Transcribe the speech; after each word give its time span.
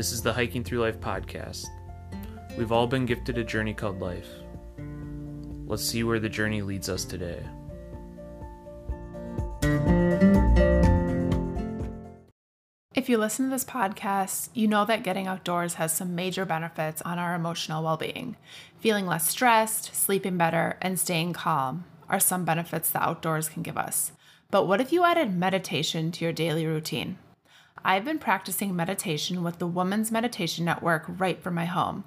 This 0.00 0.12
is 0.12 0.22
the 0.22 0.32
Hiking 0.32 0.64
Thru 0.64 0.80
Life 0.80 0.98
podcast. 0.98 1.66
We've 2.56 2.72
all 2.72 2.86
been 2.86 3.04
gifted 3.04 3.36
a 3.36 3.44
journey 3.44 3.74
called 3.74 4.00
life. 4.00 4.30
Let's 5.66 5.84
see 5.84 6.04
where 6.04 6.18
the 6.18 6.26
journey 6.26 6.62
leads 6.62 6.88
us 6.88 7.04
today. 7.04 7.42
If 12.94 13.10
you 13.10 13.18
listen 13.18 13.44
to 13.44 13.50
this 13.50 13.66
podcast, 13.66 14.48
you 14.54 14.66
know 14.66 14.86
that 14.86 15.02
getting 15.02 15.26
outdoors 15.26 15.74
has 15.74 15.92
some 15.92 16.14
major 16.14 16.46
benefits 16.46 17.02
on 17.02 17.18
our 17.18 17.34
emotional 17.34 17.84
well 17.84 17.98
being. 17.98 18.36
Feeling 18.78 19.04
less 19.04 19.28
stressed, 19.28 19.94
sleeping 19.94 20.38
better, 20.38 20.78
and 20.80 20.98
staying 20.98 21.34
calm 21.34 21.84
are 22.08 22.18
some 22.18 22.46
benefits 22.46 22.88
the 22.88 23.02
outdoors 23.02 23.50
can 23.50 23.62
give 23.62 23.76
us. 23.76 24.12
But 24.50 24.66
what 24.66 24.80
if 24.80 24.92
you 24.92 25.04
added 25.04 25.36
meditation 25.36 26.10
to 26.12 26.24
your 26.24 26.32
daily 26.32 26.64
routine? 26.64 27.18
I've 27.84 28.04
been 28.04 28.18
practicing 28.18 28.76
meditation 28.76 29.42
with 29.42 29.58
the 29.58 29.66
Woman's 29.66 30.10
Meditation 30.10 30.66
Network 30.66 31.06
right 31.08 31.42
from 31.42 31.54
my 31.54 31.64
home. 31.64 32.04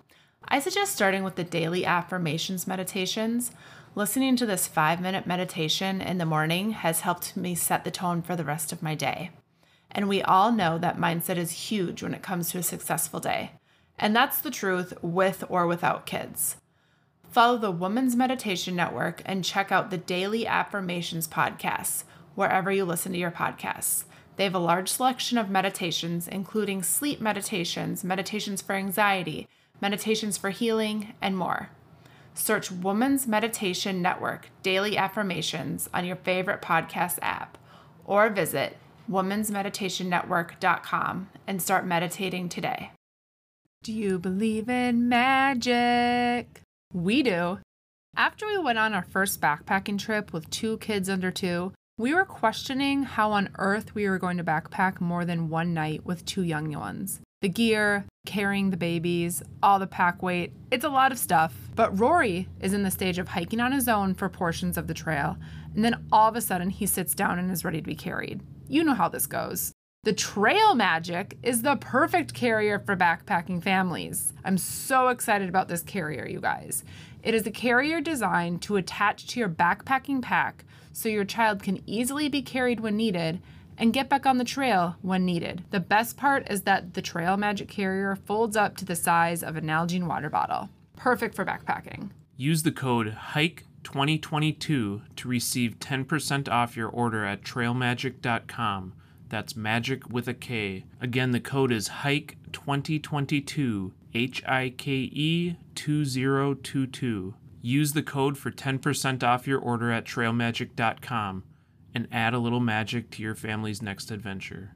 I 0.48 0.60
suggest 0.60 0.94
starting 0.94 1.24
with 1.24 1.36
the 1.36 1.44
daily 1.44 1.84
affirmations 1.84 2.68
meditations. 2.68 3.52
Listening 3.96 4.36
to 4.36 4.46
this 4.46 4.68
five 4.68 5.02
minute 5.02 5.26
meditation 5.26 6.00
in 6.00 6.20
the 6.20 6.26
morning 6.26 6.72
has 6.72 7.02
helped 7.02 7.36
me 7.36 7.56
set 7.56 7.84
the 7.84 7.92
tone 7.92 8.22
for 8.22 8.36
the 8.36 8.44
rest 8.44 8.72
of 8.72 8.84
my 8.84 8.94
day. 8.94 9.32
And 9.90 10.08
we 10.08 10.22
all 10.22 10.52
know 10.52 10.78
that 10.78 10.98
mindset 10.98 11.38
is 11.38 11.52
huge 11.52 12.04
when 12.04 12.14
it 12.14 12.22
comes 12.22 12.52
to 12.52 12.60
a 12.60 12.64
successful 12.64 13.20
day. 13.20 13.52
And 13.98 14.16
that's 14.16 14.42
the 14.42 14.52
truth 14.52 14.94
with 15.02 15.44
or 15.50 15.66
without 15.66 16.06
kids. 16.06 16.58
Follow 17.30 17.58
the 17.58 17.72
Women's 17.72 18.16
Meditation 18.16 18.76
Network 18.76 19.24
and 19.26 19.44
check 19.44 19.72
out 19.72 19.90
the 19.90 19.98
Daily 19.98 20.46
Affirmations 20.46 21.28
podcasts 21.28 22.04
wherever 22.36 22.72
you 22.72 22.86
listen 22.86 23.12
to 23.12 23.18
your 23.18 23.32
podcasts. 23.32 24.06
They 24.36 24.46
have 24.46 24.56
a 24.56 24.60
large 24.60 24.90
selection 24.90 25.38
of 25.38 25.50
meditations, 25.50 26.28
including 26.28 26.84
sleep 26.84 27.22
meditations, 27.22 28.04
meditations 28.04 28.62
for 28.62 28.74
anxiety, 28.74 29.48
meditations 29.80 30.38
for 30.38 30.50
healing, 30.50 31.14
and 31.22 31.38
more. 31.38 31.70
Search 32.34 32.70
Woman's 32.72 33.28
Meditation 33.28 34.02
Network 34.02 34.50
Daily 34.64 34.98
Affirmations 34.98 35.88
on 35.94 36.04
your 36.06 36.16
favorite 36.16 36.64
podcast 36.64 37.20
app 37.22 37.60
or 38.06 38.30
visit 38.30 38.78
womensmeditationnetwork.com 39.10 41.30
and 41.46 41.62
start 41.62 41.86
meditating 41.86 42.50
today. 42.50 42.90
Do 43.84 43.94
you 43.94 44.18
believe 44.18 44.70
in 44.70 45.10
magic? 45.10 46.62
We 46.94 47.22
do. 47.22 47.60
After 48.16 48.48
we 48.48 48.58
went 48.58 48.80
on 48.80 48.94
our 48.94 49.04
first 49.04 49.42
backpacking 49.42 50.00
trip 50.00 50.32
with 50.32 50.50
two 50.50 50.78
kids 50.78 51.10
under 51.10 51.32
two, 51.32 51.74
we 51.98 52.14
were 52.14 52.26
questioning 52.26 53.04
how 53.04 53.32
on 53.32 53.50
earth 53.60 53.94
we 53.94 54.10
were 54.10 54.18
going 54.18 54.38
to 54.38 54.44
backpack 54.44 55.00
more 55.00 55.26
than 55.26 55.50
one 55.50 55.74
night 55.74 56.04
with 56.06 56.26
two 56.26 56.42
young 56.42 56.72
ones. 56.72 57.22
The 57.42 57.50
gear, 57.50 58.06
carrying 58.26 58.72
the 58.72 58.78
babies, 58.78 59.44
all 59.62 59.78
the 59.78 59.86
pack 59.86 60.24
weight, 60.24 60.54
it's 60.72 60.86
a 60.86 60.90
lot 60.90 61.12
of 61.12 61.20
stuff. 61.20 61.54
But 61.76 62.00
Rory 62.00 62.48
is 62.60 62.74
in 62.74 62.84
the 62.84 62.90
stage 62.90 63.20
of 63.20 63.28
hiking 63.28 63.60
on 63.60 63.72
his 63.72 63.88
own 63.88 64.16
for 64.16 64.28
portions 64.28 64.78
of 64.78 64.88
the 64.88 64.94
trail, 64.94 65.38
and 65.76 65.86
then 65.86 66.06
all 66.12 66.30
of 66.30 66.36
a 66.36 66.42
sudden 66.42 66.72
he 66.72 66.88
sits 66.88 67.14
down 67.14 67.38
and 67.38 67.52
is 67.52 67.66
ready 67.66 67.80
to 67.80 67.88
be 67.88 67.96
carried. 67.96 68.42
You 68.68 68.84
know 68.84 68.96
how 68.96 69.10
this 69.10 69.28
goes. 69.28 69.74
The 70.06 70.12
Trail 70.12 70.76
Magik 70.76 71.38
is 71.44 71.62
the 71.62 71.78
perfect 71.78 72.34
carrier 72.34 72.78
for 72.78 72.98
backpacking 72.98 73.64
families. 73.64 74.34
I'm 74.44 74.58
so 74.58 75.08
excited 75.08 75.48
about 75.48 75.70
this 75.70 75.82
carrier, 75.82 76.28
you 76.28 76.42
guys. 76.42 76.84
It 77.24 77.34
is 77.34 77.48
a 77.48 77.52
carrier 77.52 78.02
designed 78.02 78.62
to 78.64 78.76
attach 78.76 79.28
to 79.28 79.40
your 79.40 79.48
backpacking 79.48 80.22
pack 80.22 80.66
so 80.92 81.08
your 81.08 81.24
child 81.24 81.64
can 81.64 81.82
easily 81.86 82.28
be 82.28 82.42
carried 82.42 82.82
when 82.82 82.98
needed 82.98 83.42
and 83.78 83.94
get 83.94 84.10
back 84.10 84.26
on 84.26 84.40
the 84.40 84.44
trail 84.44 84.98
when 85.02 85.24
needed. 85.24 85.64
The 85.72 85.80
best 85.80 86.18
part 86.18 86.52
is 86.52 86.64
that 86.64 86.96
the 86.96 87.02
Trail 87.02 87.38
Magik 87.38 87.70
carrier 87.70 88.18
folds 88.18 88.58
up 88.58 88.76
to 88.78 88.86
the 88.86 88.98
size 88.98 89.42
of 89.42 89.56
an 89.56 89.68
Nalgene 89.68 90.08
water 90.08 90.30
bottle. 90.30 90.68
Perfect 90.98 91.34
for 91.34 91.46
backpacking. 91.46 92.10
Use 92.36 92.64
the 92.64 92.74
code 92.74 93.16
HIKE2022 93.36 94.58
to 95.16 95.28
receive 95.30 95.80
10% 95.80 96.50
off 96.50 96.76
your 96.76 96.90
order 96.90 97.24
at 97.24 97.44
trailmagik.com. 97.44 98.96
That's 99.34 99.56
magic 99.56 100.12
with 100.12 100.28
a 100.28 100.36
K. 100.36 100.86
Again, 101.02 101.32
the 101.32 101.40
code 101.40 101.72
is 101.72 101.90
HIKE2022, 101.90 103.92
H 104.14 104.44
I 104.46 104.72
K 104.78 104.92
E 104.92 105.58
2022. 105.74 107.34
Use 107.64 107.94
the 107.94 108.04
code 108.04 108.38
for 108.38 108.52
10% 108.52 109.24
off 109.24 109.48
your 109.48 109.58
order 109.58 109.92
at 109.92 110.06
trailmagik.com 110.06 111.44
and 111.96 112.08
add 112.12 112.36
a 112.36 112.38
little 112.38 112.60
magic 112.60 113.10
to 113.10 113.24
your 113.24 113.34
family's 113.34 113.82
next 113.82 114.12
adventure. 114.12 114.76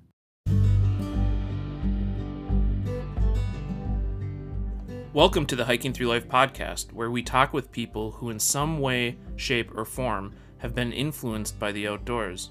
Welcome 5.13 5.45
to 5.45 5.55
the 5.55 5.65
Hiking 5.65 5.93
Thru 5.93 6.07
Life 6.07 6.27
podcast, 6.27 6.93
where 6.93 7.11
we 7.11 7.21
talk 7.21 7.53
with 7.53 7.71
people 7.71 8.09
who, 8.09 8.31
in 8.31 8.39
some 8.39 8.79
way, 8.79 9.17
shape, 9.35 9.77
or 9.77 9.85
form, 9.85 10.33
have 10.57 10.73
been 10.73 10.91
influenced 10.91 11.59
by 11.59 11.71
the 11.71 11.87
outdoors. 11.87 12.49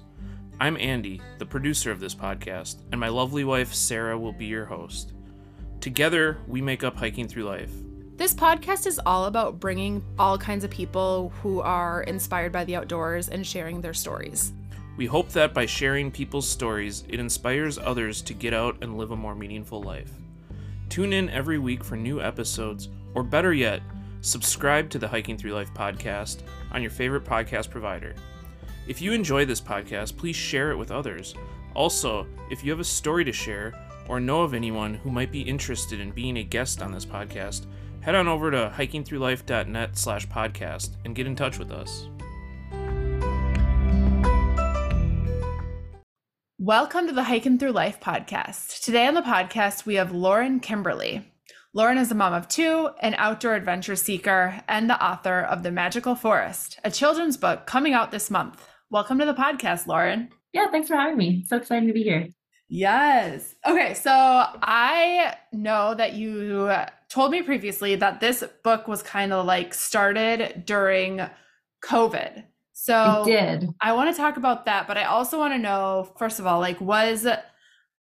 I'm 0.59 0.75
Andy, 0.77 1.21
the 1.37 1.45
producer 1.45 1.91
of 1.91 1.99
this 1.99 2.15
podcast, 2.15 2.77
and 2.91 2.99
my 2.99 3.09
lovely 3.09 3.43
wife, 3.43 3.75
Sarah, 3.75 4.17
will 4.17 4.33
be 4.33 4.47
your 4.47 4.65
host. 4.65 5.13
Together, 5.81 6.39
we 6.47 6.61
make 6.61 6.83
up 6.83 6.95
Hiking 6.95 7.27
Thru 7.27 7.43
Life. 7.43 7.69
This 8.15 8.33
podcast 8.33 8.87
is 8.87 8.99
all 9.05 9.25
about 9.25 9.59
bringing 9.59 10.03
all 10.17 10.35
kinds 10.35 10.63
of 10.63 10.71
people 10.71 11.31
who 11.43 11.61
are 11.61 12.01
inspired 12.01 12.51
by 12.51 12.65
the 12.65 12.75
outdoors 12.75 13.29
and 13.29 13.45
sharing 13.45 13.81
their 13.81 13.93
stories. 13.93 14.51
We 14.97 15.05
hope 15.05 15.29
that 15.29 15.53
by 15.53 15.67
sharing 15.67 16.09
people's 16.09 16.49
stories, 16.49 17.03
it 17.07 17.19
inspires 17.19 17.77
others 17.77 18.23
to 18.23 18.33
get 18.33 18.55
out 18.55 18.77
and 18.81 18.97
live 18.97 19.11
a 19.11 19.15
more 19.15 19.35
meaningful 19.35 19.83
life. 19.83 20.11
Tune 20.89 21.13
in 21.13 21.29
every 21.29 21.59
week 21.59 21.83
for 21.83 21.95
new 21.97 22.19
episodes, 22.19 22.89
or 23.13 23.21
better 23.21 23.53
yet, 23.53 23.83
subscribe 24.21 24.89
to 24.89 24.97
the 24.97 25.07
Hiking 25.07 25.37
Thru 25.37 25.53
Life 25.53 25.71
podcast 25.75 26.39
on 26.71 26.81
your 26.81 26.89
favorite 26.89 27.25
podcast 27.25 27.69
provider. 27.69 28.15
If 28.87 29.01
you 29.01 29.11
enjoy 29.11 29.43
this 29.43 29.59
podcast, 29.59 30.15
please 30.15 30.37
share 30.37 30.71
it 30.71 30.77
with 30.77 30.91
others. 30.91 31.35
Also, 31.73 32.25
if 32.49 32.63
you 32.63 32.71
have 32.71 32.79
a 32.79 32.85
story 32.85 33.25
to 33.25 33.33
share 33.33 33.73
or 34.07 34.21
know 34.21 34.43
of 34.43 34.53
anyone 34.53 34.93
who 34.93 35.11
might 35.11 35.29
be 35.29 35.41
interested 35.41 35.99
in 35.99 36.11
being 36.11 36.37
a 36.37 36.43
guest 36.43 36.81
on 36.81 36.93
this 36.93 37.05
podcast, 37.05 37.65
head 37.99 38.15
on 38.15 38.29
over 38.29 38.49
to 38.49 38.73
hikingthrulife.net 38.73 39.97
slash 39.97 40.25
podcast 40.29 40.91
and 41.03 41.15
get 41.15 41.27
in 41.27 41.35
touch 41.35 41.59
with 41.59 41.69
us. 41.69 42.07
Welcome 46.57 47.07
to 47.07 47.13
the 47.13 47.23
Hiking 47.23 47.57
Thru 47.57 47.73
Life 47.73 47.99
podcast. 47.99 48.85
Today 48.85 49.05
on 49.05 49.15
the 49.15 49.21
podcast, 49.21 49.85
we 49.85 49.95
have 49.95 50.13
Lauren 50.13 50.61
Kimberly. 50.61 51.29
Lauren 51.73 51.97
is 51.97 52.09
a 52.09 52.15
mom 52.15 52.33
of 52.33 52.47
two, 52.47 52.89
an 53.01 53.15
outdoor 53.15 53.55
adventure 53.55 53.97
seeker, 53.97 54.61
and 54.69 54.89
the 54.89 55.05
author 55.05 55.41
of 55.41 55.63
The 55.63 55.71
Magical 55.71 56.15
Forest, 56.15 56.79
a 56.85 56.89
children's 56.89 57.35
book 57.35 57.67
coming 57.67 57.93
out 57.93 58.11
this 58.11 58.31
month. 58.31 58.65
Welcome 58.89 59.19
to 59.19 59.25
the 59.25 59.33
podcast, 59.33 59.85
Lauren. 59.85 60.29
Yeah, 60.53 60.71
thanks 60.71 60.87
for 60.87 60.95
having 60.95 61.17
me. 61.17 61.43
So 61.49 61.57
excited 61.57 61.87
to 61.87 61.93
be 61.93 62.03
here. 62.03 62.29
Yes. 62.69 63.53
Okay, 63.65 63.93
so 63.93 64.11
I 64.13 65.35
know 65.51 65.93
that 65.95 66.13
you 66.13 66.71
told 67.09 67.31
me 67.31 67.41
previously 67.41 67.95
that 67.95 68.21
this 68.21 68.45
book 68.63 68.87
was 68.87 69.03
kind 69.03 69.33
of 69.33 69.45
like 69.45 69.73
started 69.73 70.63
during 70.65 71.19
COVID. 71.83 72.45
So 72.71 73.23
It 73.23 73.31
did. 73.31 73.69
I 73.81 73.91
want 73.91 74.09
to 74.09 74.15
talk 74.15 74.37
about 74.37 74.65
that, 74.67 74.87
but 74.87 74.97
I 74.97 75.03
also 75.03 75.37
want 75.37 75.53
to 75.53 75.59
know 75.59 76.13
first 76.17 76.39
of 76.39 76.47
all, 76.47 76.59
like 76.59 76.79
was 76.79 77.27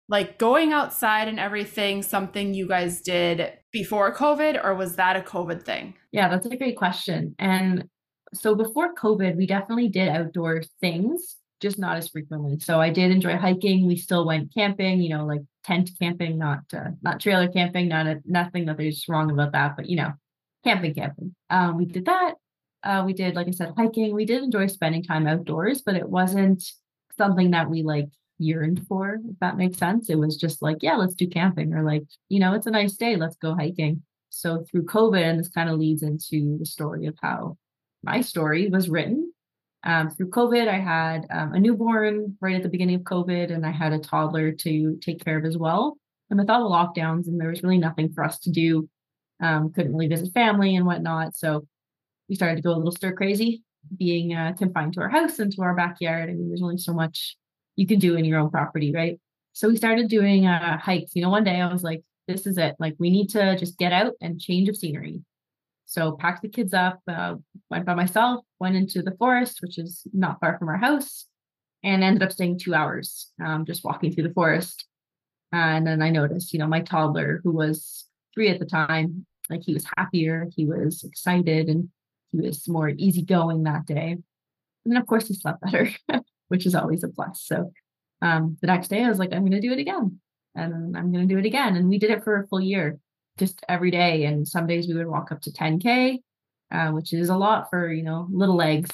like 0.09 0.37
going 0.37 0.73
outside 0.73 1.29
and 1.29 1.39
everything 1.39 2.03
something 2.03 2.53
you 2.53 2.67
guys 2.67 3.01
did 3.01 3.53
before 3.71 4.13
COVID 4.13 4.61
or 4.61 4.75
was 4.75 4.97
that 4.97 5.15
a 5.15 5.21
COVID 5.21 5.63
thing? 5.63 5.93
Yeah, 6.11 6.27
that's 6.27 6.45
a 6.45 6.57
great 6.57 6.75
question. 6.75 7.35
And 7.39 7.87
so 8.33 8.55
before 8.55 8.93
COVID, 8.93 9.35
we 9.35 9.45
definitely 9.45 9.89
did 9.89 10.09
outdoor 10.09 10.63
things, 10.81 11.37
just 11.61 11.79
not 11.79 11.97
as 11.97 12.09
frequently. 12.09 12.59
So 12.59 12.81
I 12.81 12.89
did 12.89 13.11
enjoy 13.11 13.37
hiking. 13.37 13.87
We 13.87 13.95
still 13.95 14.25
went 14.25 14.53
camping, 14.53 15.01
you 15.01 15.09
know, 15.09 15.25
like 15.25 15.41
tent 15.63 15.91
camping, 15.99 16.37
not 16.37 16.59
uh, 16.73 16.91
not 17.01 17.19
trailer 17.19 17.47
camping, 17.47 17.87
not 17.87 18.07
a, 18.07 18.21
nothing 18.25 18.65
that 18.65 18.77
there's 18.77 19.05
wrong 19.07 19.31
about 19.31 19.53
that, 19.53 19.75
but 19.77 19.89
you 19.89 19.95
know, 19.95 20.11
camping, 20.63 20.93
camping. 20.93 21.35
Um, 21.49 21.77
we 21.77 21.85
did 21.85 22.05
that. 22.05 22.33
Uh, 22.83 23.03
we 23.05 23.13
did, 23.13 23.35
like 23.35 23.47
I 23.47 23.51
said, 23.51 23.73
hiking. 23.77 24.13
We 24.13 24.25
did 24.25 24.43
enjoy 24.43 24.67
spending 24.67 25.03
time 25.03 25.25
outdoors, 25.25 25.81
but 25.81 25.95
it 25.95 26.09
wasn't 26.09 26.63
something 27.17 27.51
that 27.51 27.69
we 27.69 27.81
like 27.81 28.09
yearned 28.39 28.85
for, 28.87 29.19
if 29.29 29.39
that 29.39 29.55
makes 29.55 29.77
sense. 29.77 30.09
It 30.09 30.17
was 30.17 30.35
just 30.35 30.61
like, 30.61 30.77
yeah, 30.81 30.95
let's 30.95 31.15
do 31.15 31.27
camping, 31.27 31.73
or 31.73 31.83
like, 31.83 32.03
you 32.27 32.39
know, 32.39 32.53
it's 32.53 32.67
a 32.67 32.71
nice 32.71 32.95
day, 32.95 33.15
let's 33.15 33.37
go 33.37 33.55
hiking. 33.55 34.03
So 34.29 34.65
through 34.69 34.85
COVID, 34.85 35.21
and 35.21 35.39
this 35.39 35.49
kind 35.49 35.69
of 35.69 35.79
leads 35.79 36.03
into 36.03 36.57
the 36.57 36.65
story 36.65 37.05
of 37.05 37.15
how 37.21 37.57
my 38.03 38.21
story 38.21 38.69
was 38.69 38.89
written. 38.89 39.31
Um, 39.85 40.09
through 40.09 40.29
COVID, 40.29 40.67
I 40.67 40.79
had 40.79 41.25
um, 41.29 41.53
a 41.53 41.59
newborn 41.59 42.37
right 42.39 42.55
at 42.55 42.63
the 42.63 42.69
beginning 42.69 42.95
of 42.95 43.01
COVID, 43.01 43.51
and 43.53 43.65
I 43.65 43.71
had 43.71 43.91
a 43.91 43.99
toddler 43.99 44.51
to 44.51 44.97
take 45.01 45.23
care 45.23 45.37
of 45.37 45.45
as 45.45 45.57
well. 45.57 45.97
And 46.29 46.39
with 46.39 46.49
all 46.49 46.67
the 46.67 46.75
lockdowns, 46.75 47.27
and 47.27 47.39
there 47.39 47.49
was 47.49 47.63
really 47.63 47.77
nothing 47.77 48.11
for 48.13 48.23
us 48.23 48.39
to 48.39 48.51
do, 48.51 48.89
um, 49.41 49.71
couldn't 49.73 49.93
really 49.93 50.07
visit 50.07 50.33
family 50.33 50.75
and 50.75 50.85
whatnot. 50.85 51.35
So 51.35 51.67
we 52.29 52.35
started 52.35 52.55
to 52.57 52.61
go 52.61 52.71
a 52.71 52.77
little 52.77 52.91
stir 52.91 53.13
crazy, 53.13 53.63
being 53.97 54.33
uh, 54.33 54.53
confined 54.57 54.93
to 54.93 55.01
our 55.01 55.09
house 55.09 55.39
and 55.39 55.51
to 55.53 55.61
our 55.61 55.75
backyard. 55.75 56.29
I 56.29 56.33
mean, 56.33 56.47
there's 56.47 56.63
only 56.63 56.77
so 56.77 56.93
much 56.93 57.35
you 57.75 57.85
can 57.85 57.99
do 57.99 58.15
in 58.15 58.25
your 58.25 58.39
own 58.39 58.51
property, 58.51 58.93
right? 58.93 59.19
So 59.53 59.67
we 59.67 59.75
started 59.75 60.07
doing 60.07 60.47
uh, 60.47 60.77
hikes. 60.77 61.15
You 61.15 61.23
know, 61.23 61.29
one 61.29 61.43
day 61.43 61.59
I 61.59 61.71
was 61.71 61.83
like, 61.83 62.01
this 62.27 62.47
is 62.47 62.57
it. 62.57 62.75
Like 62.79 62.95
we 62.99 63.09
need 63.09 63.29
to 63.31 63.57
just 63.57 63.77
get 63.77 63.91
out 63.91 64.13
and 64.21 64.39
change 64.39 64.69
of 64.69 64.77
scenery. 64.77 65.21
So 65.85 66.13
packed 66.13 66.41
the 66.41 66.49
kids 66.49 66.73
up, 66.73 66.99
uh, 67.07 67.35
went 67.69 67.85
by 67.85 67.93
myself, 67.93 68.43
went 68.59 68.75
into 68.75 69.01
the 69.01 69.15
forest, 69.17 69.59
which 69.61 69.77
is 69.77 70.07
not 70.13 70.39
far 70.39 70.57
from 70.57 70.69
our 70.69 70.77
house, 70.77 71.27
and 71.83 72.03
ended 72.03 72.23
up 72.23 72.31
staying 72.31 72.59
two 72.59 72.73
hours, 72.73 73.31
um, 73.43 73.65
just 73.65 73.83
walking 73.83 74.11
through 74.11 74.27
the 74.27 74.33
forest. 74.33 74.85
And 75.51 75.85
then 75.85 76.01
I 76.01 76.09
noticed, 76.09 76.53
you 76.53 76.59
know, 76.59 76.67
my 76.67 76.81
toddler, 76.81 77.41
who 77.43 77.51
was 77.51 78.05
three 78.33 78.49
at 78.49 78.59
the 78.59 78.65
time, 78.65 79.25
like 79.49 79.61
he 79.63 79.73
was 79.73 79.85
happier, 79.97 80.47
he 80.55 80.65
was 80.65 81.03
excited, 81.03 81.69
and 81.69 81.89
he 82.31 82.39
was 82.39 82.67
more 82.67 82.89
easygoing 82.89 83.63
that 83.63 83.85
day. 83.85 84.17
And 84.85 84.97
of 84.97 85.05
course, 85.05 85.27
he 85.27 85.33
slept 85.33 85.61
better, 85.61 85.89
which 86.47 86.65
is 86.65 86.75
always 86.75 87.03
a 87.03 87.09
plus. 87.09 87.43
So 87.43 87.71
um, 88.21 88.57
the 88.61 88.67
next 88.67 88.87
day, 88.87 89.03
I 89.03 89.09
was 89.09 89.19
like, 89.19 89.33
I'm 89.33 89.41
going 89.41 89.51
to 89.51 89.61
do 89.61 89.73
it 89.73 89.79
again, 89.79 90.19
and 90.55 90.97
I'm 90.97 91.11
going 91.11 91.27
to 91.27 91.33
do 91.33 91.39
it 91.39 91.45
again. 91.45 91.75
And 91.75 91.89
we 91.89 91.99
did 91.99 92.09
it 92.09 92.23
for 92.23 92.41
a 92.41 92.47
full 92.47 92.61
year, 92.61 92.99
just 93.37 93.63
every 93.67 93.91
day. 93.91 94.25
And 94.25 94.47
some 94.47 94.67
days 94.67 94.87
we 94.87 94.93
would 94.93 95.07
walk 95.07 95.31
up 95.31 95.41
to 95.41 95.51
10k, 95.51 96.19
uh, 96.71 96.89
which 96.89 97.13
is 97.13 97.29
a 97.29 97.37
lot 97.37 97.69
for 97.69 97.91
you 97.91 98.03
know 98.03 98.27
little 98.31 98.55
legs. 98.55 98.89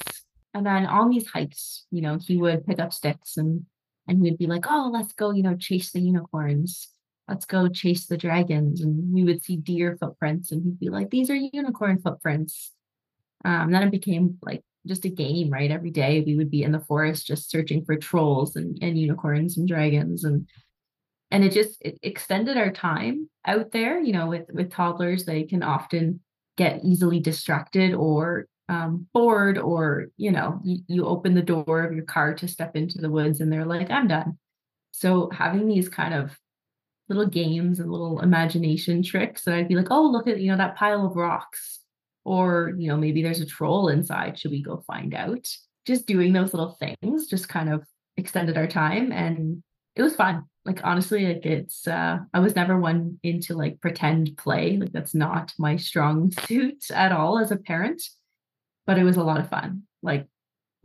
And 0.52 0.66
then 0.66 0.86
on 0.86 1.10
these 1.10 1.28
hikes, 1.28 1.86
you 1.90 2.00
know, 2.00 2.18
he 2.18 2.36
would 2.36 2.66
pick 2.66 2.78
up 2.78 2.92
sticks 2.92 3.36
and 3.36 3.66
and 4.08 4.20
we'd 4.20 4.38
be 4.38 4.46
like, 4.46 4.64
oh, 4.68 4.90
let's 4.92 5.12
go, 5.12 5.30
you 5.30 5.42
know, 5.42 5.56
chase 5.56 5.92
the 5.92 6.00
unicorns. 6.00 6.88
Let's 7.28 7.44
go 7.44 7.68
chase 7.68 8.06
the 8.06 8.16
dragons. 8.16 8.80
And 8.80 9.12
we 9.14 9.22
would 9.22 9.44
see 9.44 9.56
deer 9.56 9.96
footprints 10.00 10.50
and 10.50 10.64
he'd 10.64 10.80
be 10.80 10.88
like, 10.88 11.10
these 11.10 11.30
are 11.30 11.36
unicorn 11.36 12.00
footprints. 12.00 12.72
Um, 13.44 13.70
then 13.70 13.84
it 13.84 13.92
became 13.92 14.38
like 14.42 14.64
just 14.86 15.04
a 15.04 15.10
game, 15.10 15.50
right? 15.50 15.70
Every 15.70 15.90
day 15.90 16.24
we 16.26 16.36
would 16.36 16.50
be 16.50 16.64
in 16.64 16.72
the 16.72 16.80
forest 16.80 17.26
just 17.26 17.50
searching 17.50 17.84
for 17.84 17.96
trolls 17.96 18.56
and, 18.56 18.78
and 18.82 18.98
unicorns 18.98 19.56
and 19.56 19.68
dragons 19.68 20.24
and 20.24 20.48
and 21.30 21.44
it 21.44 21.52
just 21.52 21.80
it 21.82 21.98
extended 22.02 22.56
our 22.56 22.70
time 22.70 23.28
out 23.46 23.72
there. 23.72 24.00
You 24.00 24.12
know, 24.12 24.28
with 24.28 24.46
with 24.52 24.70
toddlers, 24.70 25.24
they 25.24 25.44
can 25.44 25.62
often 25.62 26.20
get 26.56 26.84
easily 26.84 27.20
distracted 27.20 27.94
or 27.94 28.46
um, 28.68 29.06
bored, 29.12 29.58
or 29.58 30.08
you 30.16 30.30
know, 30.32 30.60
you, 30.64 30.78
you 30.86 31.06
open 31.06 31.34
the 31.34 31.42
door 31.42 31.82
of 31.84 31.94
your 31.94 32.04
car 32.04 32.34
to 32.34 32.48
step 32.48 32.76
into 32.76 32.98
the 32.98 33.10
woods, 33.10 33.40
and 33.40 33.52
they're 33.52 33.66
like, 33.66 33.90
"I'm 33.90 34.08
done." 34.08 34.38
So 34.92 35.30
having 35.30 35.66
these 35.66 35.88
kind 35.88 36.14
of 36.14 36.38
little 37.08 37.26
games 37.26 37.80
and 37.80 37.90
little 37.90 38.20
imagination 38.20 39.02
tricks, 39.02 39.46
and 39.46 39.56
I'd 39.56 39.68
be 39.68 39.76
like, 39.76 39.90
"Oh, 39.90 40.02
look 40.02 40.28
at 40.28 40.40
you 40.40 40.50
know 40.50 40.56
that 40.58 40.76
pile 40.76 41.06
of 41.06 41.16
rocks." 41.16 41.80
or 42.24 42.74
you 42.76 42.88
know 42.88 42.96
maybe 42.96 43.22
there's 43.22 43.40
a 43.40 43.46
troll 43.46 43.88
inside 43.88 44.38
should 44.38 44.50
we 44.50 44.62
go 44.62 44.82
find 44.86 45.14
out 45.14 45.46
just 45.86 46.06
doing 46.06 46.32
those 46.32 46.52
little 46.52 46.76
things 46.78 47.26
just 47.26 47.48
kind 47.48 47.72
of 47.72 47.82
extended 48.16 48.56
our 48.56 48.66
time 48.66 49.12
and 49.12 49.62
it 49.96 50.02
was 50.02 50.14
fun 50.14 50.44
like 50.64 50.80
honestly 50.84 51.26
like 51.26 51.46
it's 51.46 51.86
uh 51.86 52.18
i 52.34 52.40
was 52.40 52.54
never 52.54 52.78
one 52.78 53.18
into 53.22 53.54
like 53.54 53.80
pretend 53.80 54.36
play 54.36 54.76
like 54.76 54.92
that's 54.92 55.14
not 55.14 55.52
my 55.58 55.76
strong 55.76 56.30
suit 56.46 56.90
at 56.90 57.12
all 57.12 57.38
as 57.38 57.50
a 57.50 57.56
parent 57.56 58.02
but 58.86 58.98
it 58.98 59.04
was 59.04 59.16
a 59.16 59.22
lot 59.22 59.40
of 59.40 59.48
fun 59.48 59.82
like 60.02 60.26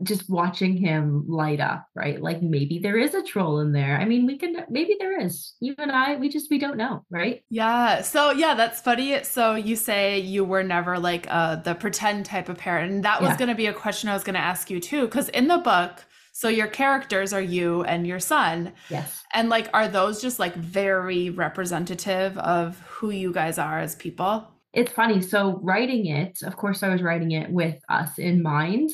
just 0.02 0.28
watching 0.28 0.76
him 0.76 1.24
light 1.26 1.60
up, 1.60 1.86
right? 1.94 2.20
Like 2.20 2.42
maybe 2.42 2.78
there 2.78 2.98
is 2.98 3.14
a 3.14 3.22
troll 3.22 3.60
in 3.60 3.72
there. 3.72 3.98
I 3.98 4.04
mean, 4.04 4.26
we 4.26 4.36
can 4.36 4.64
maybe 4.68 4.96
there 4.98 5.18
is. 5.18 5.54
You 5.60 5.74
and 5.78 5.90
I, 5.90 6.16
we 6.16 6.28
just 6.28 6.50
we 6.50 6.58
don't 6.58 6.76
know, 6.76 7.04
right? 7.10 7.42
Yeah. 7.48 8.02
So 8.02 8.30
yeah, 8.30 8.54
that's 8.54 8.80
funny. 8.80 9.22
So 9.24 9.54
you 9.54 9.74
say 9.74 10.18
you 10.18 10.44
were 10.44 10.62
never 10.62 10.98
like 10.98 11.26
uh 11.30 11.56
the 11.56 11.74
pretend 11.74 12.26
type 12.26 12.48
of 12.48 12.58
parent. 12.58 12.92
And 12.92 13.04
that 13.04 13.22
was 13.22 13.30
yeah. 13.30 13.36
gonna 13.38 13.54
be 13.54 13.66
a 13.66 13.72
question 13.72 14.08
I 14.08 14.14
was 14.14 14.24
gonna 14.24 14.38
ask 14.38 14.70
you 14.70 14.80
too. 14.80 15.08
Cause 15.08 15.30
in 15.30 15.48
the 15.48 15.58
book, 15.58 16.04
so 16.36 16.48
your 16.48 16.66
characters 16.68 17.32
are 17.32 17.40
you 17.40 17.82
and 17.84 18.06
your 18.06 18.20
son. 18.20 18.72
Yes. 18.90 19.22
And 19.32 19.48
like 19.48 19.68
are 19.72 19.88
those 19.88 20.20
just 20.20 20.38
like 20.38 20.54
very 20.54 21.30
representative 21.30 22.36
of 22.38 22.78
who 22.80 23.10
you 23.10 23.32
guys 23.32 23.58
are 23.58 23.78
as 23.78 23.94
people? 23.94 24.46
It's 24.72 24.92
funny. 24.92 25.22
So 25.22 25.58
writing 25.62 26.06
it, 26.06 26.42
of 26.42 26.56
course 26.56 26.82
I 26.82 26.90
was 26.90 27.02
writing 27.02 27.32
it 27.32 27.50
with 27.50 27.76
us 27.88 28.18
in 28.18 28.42
mind 28.42 28.90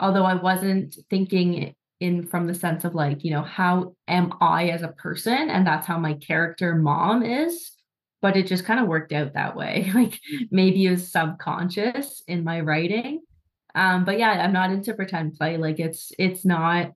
although 0.00 0.24
I 0.24 0.34
wasn't 0.34 0.96
thinking 1.10 1.74
in 2.00 2.26
from 2.26 2.46
the 2.46 2.54
sense 2.54 2.84
of 2.84 2.94
like, 2.94 3.24
you 3.24 3.30
know, 3.32 3.42
how 3.42 3.94
am 4.06 4.32
I 4.40 4.68
as 4.68 4.82
a 4.82 4.88
person? 4.88 5.50
And 5.50 5.66
that's 5.66 5.86
how 5.86 5.98
my 5.98 6.14
character 6.14 6.74
mom 6.74 7.22
is. 7.22 7.72
But 8.20 8.36
it 8.36 8.46
just 8.46 8.64
kind 8.64 8.80
of 8.80 8.88
worked 8.88 9.12
out 9.12 9.34
that 9.34 9.56
way. 9.56 9.90
Like 9.94 10.18
maybe 10.50 10.86
it 10.86 10.90
was 10.90 11.10
subconscious 11.10 12.22
in 12.26 12.44
my 12.44 12.60
writing. 12.60 13.20
Um, 13.74 14.04
but 14.04 14.18
yeah, 14.18 14.30
I'm 14.30 14.52
not 14.52 14.70
into 14.70 14.94
pretend 14.94 15.34
play. 15.34 15.56
Like 15.56 15.78
it's 15.78 16.12
it's 16.18 16.44
not 16.44 16.92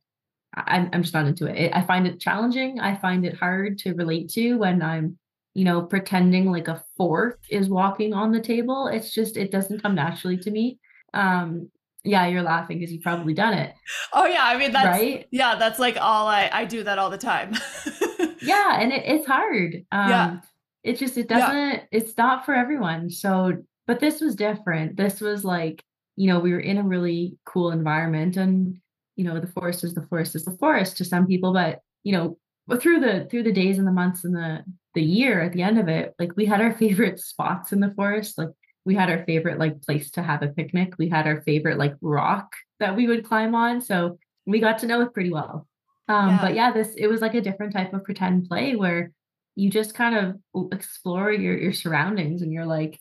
I'm 0.55 0.91
I'm 0.93 1.03
just 1.03 1.15
not 1.15 1.27
into 1.27 1.47
it. 1.47 1.57
it. 1.57 1.73
I 1.75 1.83
find 1.83 2.07
it 2.07 2.21
challenging. 2.21 2.81
I 2.81 2.97
find 2.97 3.25
it 3.25 3.37
hard 3.37 3.79
to 3.79 3.95
relate 3.95 4.31
to 4.31 4.55
when 4.55 4.83
I'm, 4.83 5.19
you 5.55 5.65
know, 5.65 5.83
pretending 5.83 6.51
like 6.51 6.69
a 6.69 6.85
fork 6.97 7.41
is 7.49 7.69
walking 7.69 8.13
on 8.13 8.33
the 8.33 8.41
table. 8.41 8.87
It's 8.87 9.13
just 9.13 9.37
it 9.37 9.51
doesn't 9.51 9.83
come 9.83 9.95
naturally 9.95 10.37
to 10.39 10.51
me. 10.51 10.79
Um, 11.15 11.71
yeah, 12.05 12.27
you're 12.27 12.43
laughing 12.43 12.79
because 12.79 12.93
you've 12.93 13.03
probably 13.03 13.33
done 13.33 13.55
it. 13.55 13.75
Oh 14.13 14.27
yeah, 14.27 14.45
I 14.45 14.59
mean 14.59 14.73
that's 14.73 14.87
right. 14.87 15.27
Yeah, 15.31 15.55
that's 15.55 15.79
like 15.79 15.97
all 15.99 16.27
I 16.27 16.51
I 16.53 16.65
do 16.65 16.83
that 16.83 16.99
all 16.99 17.11
the 17.11 17.19
time. 17.19 17.55
yeah, 18.43 18.81
and 18.81 18.93
it, 18.93 19.05
it's 19.07 19.27
hard. 19.27 19.87
Um, 19.93 20.11
yeah, 20.11 20.41
it 20.83 20.99
just 20.99 21.17
it 21.17 21.29
doesn't. 21.29 21.57
Yeah. 21.57 21.83
It's 21.93 22.17
not 22.19 22.45
for 22.45 22.55
everyone. 22.55 23.09
So, 23.09 23.63
but 23.87 24.01
this 24.01 24.21
was 24.21 24.35
different. 24.35 24.97
This 24.97 25.21
was 25.21 25.45
like 25.45 25.83
you 26.17 26.29
know 26.29 26.41
we 26.41 26.53
were 26.53 26.61
in 26.61 26.79
a 26.79 26.83
really 26.83 27.39
cool 27.45 27.71
environment, 27.71 28.37
and 28.37 28.79
you 29.17 29.25
know 29.25 29.41
the 29.41 29.47
forest 29.47 29.85
is 29.85 29.95
the 29.95 30.07
forest 30.07 30.35
is 30.35 30.45
the 30.45 30.57
forest 30.59 30.97
to 30.99 31.05
some 31.05 31.27
people, 31.27 31.53
but 31.53 31.81
you 32.03 32.13
know 32.13 32.39
through 32.81 33.01
the 33.01 33.27
through 33.31 33.43
the 33.43 33.53
days 33.53 33.79
and 33.79 33.87
the 33.87 33.93
months 33.93 34.25
and 34.25 34.35
the 34.35 34.65
the 34.95 35.03
year 35.03 35.41
at 35.41 35.53
the 35.53 35.63
end 35.63 35.79
of 35.79 35.89
it, 35.89 36.15
like 36.19 36.37
we 36.37 36.45
had 36.45 36.61
our 36.61 36.73
favorite 36.79 37.19
spots 37.19 37.73
in 37.73 37.81
the 37.81 37.93
forest, 37.95 38.39
like 38.39 38.51
we 38.85 38.95
had 38.95 39.11
our 39.11 39.25
favorite 39.25 39.59
like 39.59 39.83
place 39.83 40.11
to 40.13 40.23
have 40.23 40.43
a 40.43 40.49
picnic. 40.49 40.95
We 40.99 41.09
had 41.09 41.27
our 41.27 41.43
favorite 41.43 41.79
like 41.79 41.95
rock 42.01 42.53
that 42.81 42.97
we 42.97 43.07
would 43.07 43.25
climb 43.25 43.55
on. 43.55 43.81
So 43.81 44.19
we 44.47 44.61
got 44.61 44.79
to 44.79 44.87
know 44.87 45.01
it 45.03 45.15
pretty 45.15 45.31
well. 45.31 45.69
Um, 46.09 46.31
yeah. 46.31 46.39
But 46.41 46.55
yeah, 46.55 46.73
this 46.73 46.95
it 46.97 47.07
was 47.07 47.21
like 47.21 47.35
a 47.35 47.41
different 47.41 47.73
type 47.73 47.95
of 47.95 48.05
pretend 48.05 48.49
play 48.49 48.75
where 48.75 49.13
you 49.55 49.71
just 49.71 49.95
kind 49.95 50.17
of 50.17 50.71
explore 50.73 51.31
your 51.31 51.57
your 51.57 51.73
surroundings 51.73 52.43
and 52.43 52.53
you're 52.53 52.67
like, 52.67 53.01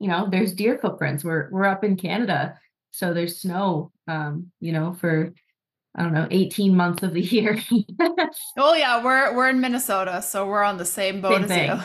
you 0.00 0.08
know, 0.08 0.28
there's 0.30 0.54
deer 0.54 0.78
footprints. 0.78 1.24
We're 1.24 1.48
we're 1.50 1.64
up 1.64 1.84
in 1.84 1.96
Canada, 1.96 2.58
so 2.90 3.12
there's 3.12 3.40
snow. 3.40 3.92
Um, 4.06 4.50
you 4.60 4.72
know, 4.72 4.94
for 4.94 5.32
I 5.94 6.02
don't 6.02 6.14
know, 6.14 6.28
18 6.30 6.76
months 6.76 7.02
of 7.02 7.12
the 7.12 7.20
year. 7.22 7.58
oh 8.56 8.74
yeah, 8.74 9.02
we're 9.02 9.34
we're 9.34 9.48
in 9.48 9.60
Minnesota, 9.60 10.22
so 10.22 10.46
we're 10.46 10.62
on 10.62 10.76
the 10.76 10.84
same 10.84 11.20
boat 11.20 11.32
same 11.32 11.44
as 11.44 11.48
thing. 11.48 11.70
you 11.70 11.80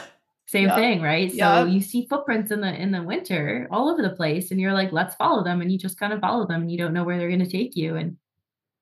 same 0.46 0.70
thing 0.70 1.02
right 1.02 1.32
so 1.32 1.66
you 1.66 1.82
see 1.82 2.06
footprints 2.08 2.52
in 2.52 2.62
the 2.62 2.80
in 2.80 2.92
the 2.92 3.02
winter 3.02 3.68
all 3.72 3.90
over 3.90 4.04
the 4.04 4.12
place 4.12 4.52
and 4.52 4.60
you're 4.62 4.74
like 4.74 4.92
let's 4.92 5.16
follow 5.16 5.44
them 5.44 5.62
and 5.62 5.72
you 5.72 5.80
just 5.80 5.98
kind 5.98 6.14
of 6.14 6.20
follow 6.20 6.46
them 6.46 6.62
and 6.62 6.72
you 6.72 6.78
don't 6.78 6.94
know 6.94 7.04
where 7.04 7.18
they're 7.18 7.30
going 7.30 7.40
to 7.40 7.50
take 7.50 7.76
you 7.76 7.96
and 7.96 8.18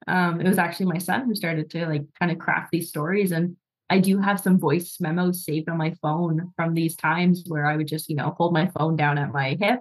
um, 0.08 0.42
it 0.42 0.48
was 0.48 0.58
actually 0.58 0.88
my 0.88 0.98
son 0.98 1.26
who 1.26 1.36
started 1.36 1.70
to 1.70 1.86
like 1.86 2.02
kind 2.20 2.32
of 2.32 2.40
craft 2.40 2.72
these 2.72 2.90
stories 2.90 3.32
and 3.32 3.56
i 3.92 4.00
do 4.00 4.18
have 4.18 4.40
some 4.40 4.60
voice 4.60 4.98
memos 5.00 5.44
saved 5.46 5.70
on 5.70 5.78
my 5.78 5.94
phone 6.02 6.52
from 6.56 6.74
these 6.74 6.96
times 6.96 7.44
where 7.48 7.66
i 7.66 7.76
would 7.76 7.88
just 7.88 8.10
you 8.10 8.16
know 8.16 8.34
hold 8.38 8.54
my 8.54 8.68
phone 8.78 8.96
down 8.96 9.18
at 9.18 9.32
my 9.32 9.58
hip 9.60 9.80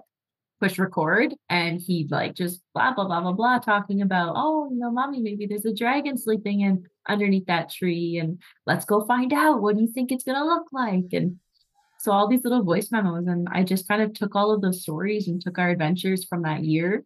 push 0.59 0.77
record 0.77 1.33
and 1.49 1.81
he'd 1.81 2.11
like 2.11 2.35
just 2.35 2.61
blah 2.75 2.93
blah 2.93 3.05
blah 3.05 3.21
blah 3.21 3.31
blah 3.31 3.57
talking 3.57 4.01
about 4.03 4.33
oh 4.35 4.69
you 4.71 4.77
know 4.77 4.91
mommy 4.91 5.19
maybe 5.19 5.47
there's 5.47 5.65
a 5.65 5.73
dragon 5.73 6.15
sleeping 6.17 6.61
in 6.61 6.83
underneath 7.09 7.47
that 7.47 7.71
tree 7.71 8.19
and 8.21 8.39
let's 8.67 8.85
go 8.85 9.03
find 9.05 9.33
out 9.33 9.61
what 9.61 9.75
do 9.75 9.81
you 9.81 9.91
think 9.91 10.11
it's 10.11 10.23
going 10.23 10.37
to 10.37 10.45
look 10.45 10.67
like 10.71 11.11
and 11.13 11.37
so 12.01 12.11
all 12.11 12.27
these 12.27 12.43
little 12.43 12.63
voice 12.63 12.91
memos, 12.91 13.27
and 13.27 13.47
I 13.51 13.63
just 13.63 13.87
kind 13.87 14.01
of 14.01 14.11
took 14.15 14.35
all 14.35 14.51
of 14.51 14.61
those 14.61 14.81
stories 14.81 15.27
and 15.27 15.39
took 15.39 15.59
our 15.59 15.69
adventures 15.69 16.25
from 16.25 16.41
that 16.41 16.63
year, 16.63 17.05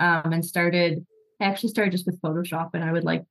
um, 0.00 0.32
and 0.32 0.44
started. 0.44 1.06
I 1.40 1.44
actually 1.44 1.68
started 1.68 1.92
just 1.92 2.04
with 2.04 2.20
Photoshop, 2.20 2.70
and 2.74 2.82
I 2.82 2.90
would 2.90 3.04
like 3.04 3.24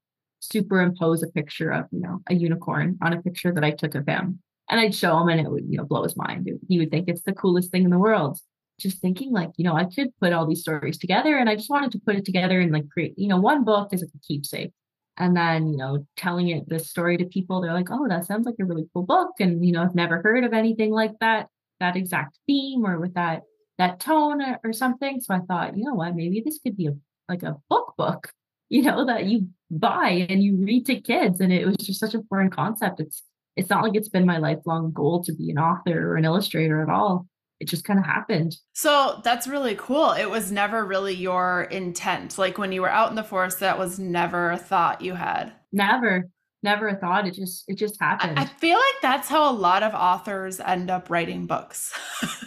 superimpose 0.52 1.24
a 1.24 1.28
picture 1.28 1.72
of 1.72 1.86
you 1.92 2.02
know 2.02 2.22
a 2.30 2.34
unicorn 2.36 2.98
on 3.02 3.14
a 3.14 3.22
picture 3.22 3.54
that 3.54 3.64
I 3.64 3.72
took 3.72 3.96
of 3.96 4.06
him, 4.06 4.40
and 4.70 4.80
I'd 4.80 4.96
show 4.96 5.20
him, 5.20 5.30
and 5.30 5.40
it 5.40 5.50
would 5.50 5.66
you 5.70 5.78
know 5.78 5.86
blow 5.86 6.04
his 6.04 6.18
mind. 6.18 6.50
He 6.68 6.80
would 6.80 6.92
think 6.92 7.08
it's 7.08 7.24
the 7.24 7.34
coolest 7.34 7.72
thing 7.72 7.84
in 7.84 7.92
the 7.92 8.00
world. 8.00 8.40
Just 8.80 9.00
thinking 9.02 9.32
like 9.32 9.52
you 9.58 9.64
know 9.64 9.76
I 9.76 9.86
could 9.86 10.10
put 10.20 10.34
all 10.34 10.48
these 10.48 10.62
stories 10.62 10.98
together, 10.98 11.38
and 11.38 11.50
I 11.50 11.56
just 11.56 11.70
wanted 11.70 11.92
to 11.94 12.00
put 12.00 12.16
it 12.16 12.26
together 12.26 12.60
and 12.60 12.72
like 12.72 12.90
create 12.90 13.14
you 13.18 13.28
know 13.28 13.40
one 13.40 13.64
book 13.64 13.94
as 13.94 14.02
like 14.02 14.12
a 14.16 14.28
keepsake. 14.28 14.72
And 15.18 15.38
then 15.38 15.68
you 15.68 15.78
know 15.78 16.08
telling 16.18 16.50
it 16.50 16.68
this 16.68 16.90
story 16.90 17.18
to 17.18 17.26
people 17.26 17.62
they're 17.62 17.74
like 17.74 17.92
oh 17.92 18.08
that 18.08 18.26
sounds 18.26 18.48
like 18.48 18.56
a 18.60 18.66
really 18.66 18.88
cool 18.94 19.04
book. 19.04 19.32
And 19.40 19.64
you 19.64 19.72
know 19.72 19.84
i've 19.84 19.96
never 19.96 20.22
heard 20.24 20.44
of 20.44 20.54
anything 20.54 20.92
like 20.92 21.14
that 21.20 21.50
that 21.80 21.96
exact 21.96 22.40
theme 22.48 22.86
or 22.86 23.00
with 23.00 23.14
that 23.14 23.44
that 23.78 24.00
tone 24.00 24.42
or, 24.42 24.60
or 24.64 24.74
something. 24.74 25.20
So 25.20 25.36
i 25.36 25.40
thought 25.40 25.78
you 25.78 25.86
know 25.86 25.94
what? 25.94 26.16
Maybe 26.16 26.42
this 26.44 26.60
could 26.64 26.76
be 26.76 26.88
a 26.88 26.96
like 27.30 27.44
a 27.44 27.58
book 27.70 27.94
book 27.98 28.32
you 28.70 28.82
know 28.82 29.06
that 29.06 29.26
you 29.26 29.48
buy 29.80 30.26
and 30.30 30.44
you 30.44 30.56
read 30.58 30.86
to 30.86 31.00
kids 31.00 31.40
and 31.40 31.52
it 31.52 31.66
was 31.66 31.76
just 31.78 32.00
such 32.00 32.14
a 32.14 32.24
foreign 32.30 32.50
concept 32.50 33.00
it's 33.00 33.24
it's 33.56 33.70
not 33.70 33.84
like 33.84 33.96
it's 33.96 34.10
been 34.10 34.26
my 34.26 34.38
lifelong 34.38 34.92
goal 34.92 35.24
to 35.24 35.34
be 35.34 35.50
an 35.50 35.58
author 35.58 36.12
or 36.12 36.16
an 36.16 36.26
illustrator 36.26 36.82
at 36.82 36.90
all 36.90 37.28
it 37.64 37.70
just 37.70 37.86
kind 37.86 37.98
of 37.98 38.06
happened. 38.06 38.58
So 38.74 39.22
that's 39.24 39.48
really 39.48 39.76
cool. 39.76 40.12
It 40.12 40.30
was 40.30 40.52
never 40.52 40.84
really 40.84 41.14
your 41.14 41.64
intent. 41.64 42.38
Like 42.38 42.58
when 42.58 42.74
you 42.74 42.82
were 42.82 42.90
out 42.90 43.10
in 43.10 43.16
the 43.16 43.24
forest, 43.24 43.62
that 43.62 43.80
was 43.80 43.98
never 43.98 44.52
a 44.52 44.58
thought 44.58 45.02
you 45.02 45.14
had. 45.16 45.54
Never. 45.72 46.28
never 46.62 46.90
a 46.90 46.98
thought. 46.98 47.26
It 47.26 47.36
just 47.36 47.64
it 47.70 47.78
just 47.78 48.00
happened. 48.02 48.38
I 48.38 48.46
feel 48.46 48.76
like 48.76 49.02
that's 49.02 49.30
how 49.30 49.50
a 49.50 49.56
lot 49.56 49.82
of 49.82 49.94
authors 49.94 50.60
end 50.60 50.92
up 50.92 51.10
writing 51.10 51.48
books. 51.48 51.94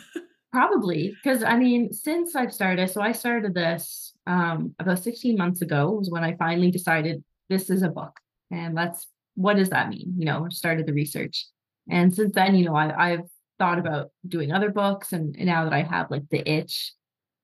Probably 0.52 1.16
because 1.22 1.42
I 1.42 1.56
mean, 1.56 1.94
since 1.94 2.36
I've 2.36 2.52
started, 2.52 2.90
so 2.90 3.00
I 3.00 3.12
started 3.12 3.54
this 3.54 4.05
um, 4.26 4.74
about 4.78 4.98
16 4.98 5.36
months 5.36 5.62
ago 5.62 5.90
was 5.90 6.10
when 6.10 6.24
I 6.24 6.36
finally 6.36 6.70
decided 6.70 7.22
this 7.48 7.70
is 7.70 7.82
a 7.82 7.88
book, 7.88 8.18
and 8.50 8.74
let's 8.74 9.08
what 9.34 9.56
does 9.56 9.70
that 9.70 9.88
mean? 9.88 10.14
You 10.16 10.24
know, 10.24 10.48
started 10.50 10.86
the 10.86 10.92
research, 10.92 11.46
and 11.90 12.14
since 12.14 12.34
then, 12.34 12.54
you 12.54 12.64
know, 12.64 12.76
I, 12.76 13.12
I've 13.12 13.28
thought 13.58 13.78
about 13.78 14.10
doing 14.26 14.52
other 14.52 14.70
books, 14.70 15.12
and, 15.12 15.36
and 15.36 15.46
now 15.46 15.64
that 15.64 15.72
I 15.72 15.82
have 15.82 16.10
like 16.10 16.28
the 16.30 16.48
itch, 16.48 16.92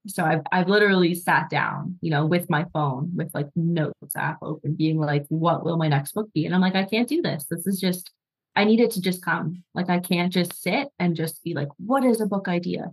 so 0.07 0.25
I've 0.25 0.43
I've 0.51 0.69
literally 0.69 1.15
sat 1.15 1.51
down, 1.51 1.99
you 2.01 2.11
know, 2.11 2.27
with 2.27 2.51
my 2.51 2.67
phone 2.73 3.13
with 3.15 3.31
like 3.35 3.49
notes 3.55 4.17
app 4.17 4.39
open, 4.43 4.75
being 4.75 4.99
like, 4.99 5.25
what 5.29 5.65
will 5.65 5.77
my 5.77 5.89
next 5.89 6.13
book 6.13 6.33
be? 6.35 6.47
And 6.47 6.55
I'm 6.55 6.61
like, 6.61 6.75
I 6.75 6.85
can't 6.85 7.09
do 7.09 7.23
this. 7.23 7.47
This 7.51 7.67
is 7.67 7.81
just 7.81 8.11
I 8.57 8.65
need 8.65 8.81
it 8.81 8.91
to 8.93 9.01
just 9.01 9.25
come. 9.25 9.63
Like 9.75 9.89
I 9.89 10.01
can't 10.01 10.33
just 10.33 10.61
sit 10.63 10.89
and 10.99 11.17
just 11.17 11.43
be 11.45 11.55
like, 11.55 11.69
what 11.79 12.05
is 12.05 12.21
a 12.21 12.27
book 12.27 12.49
idea? 12.49 12.93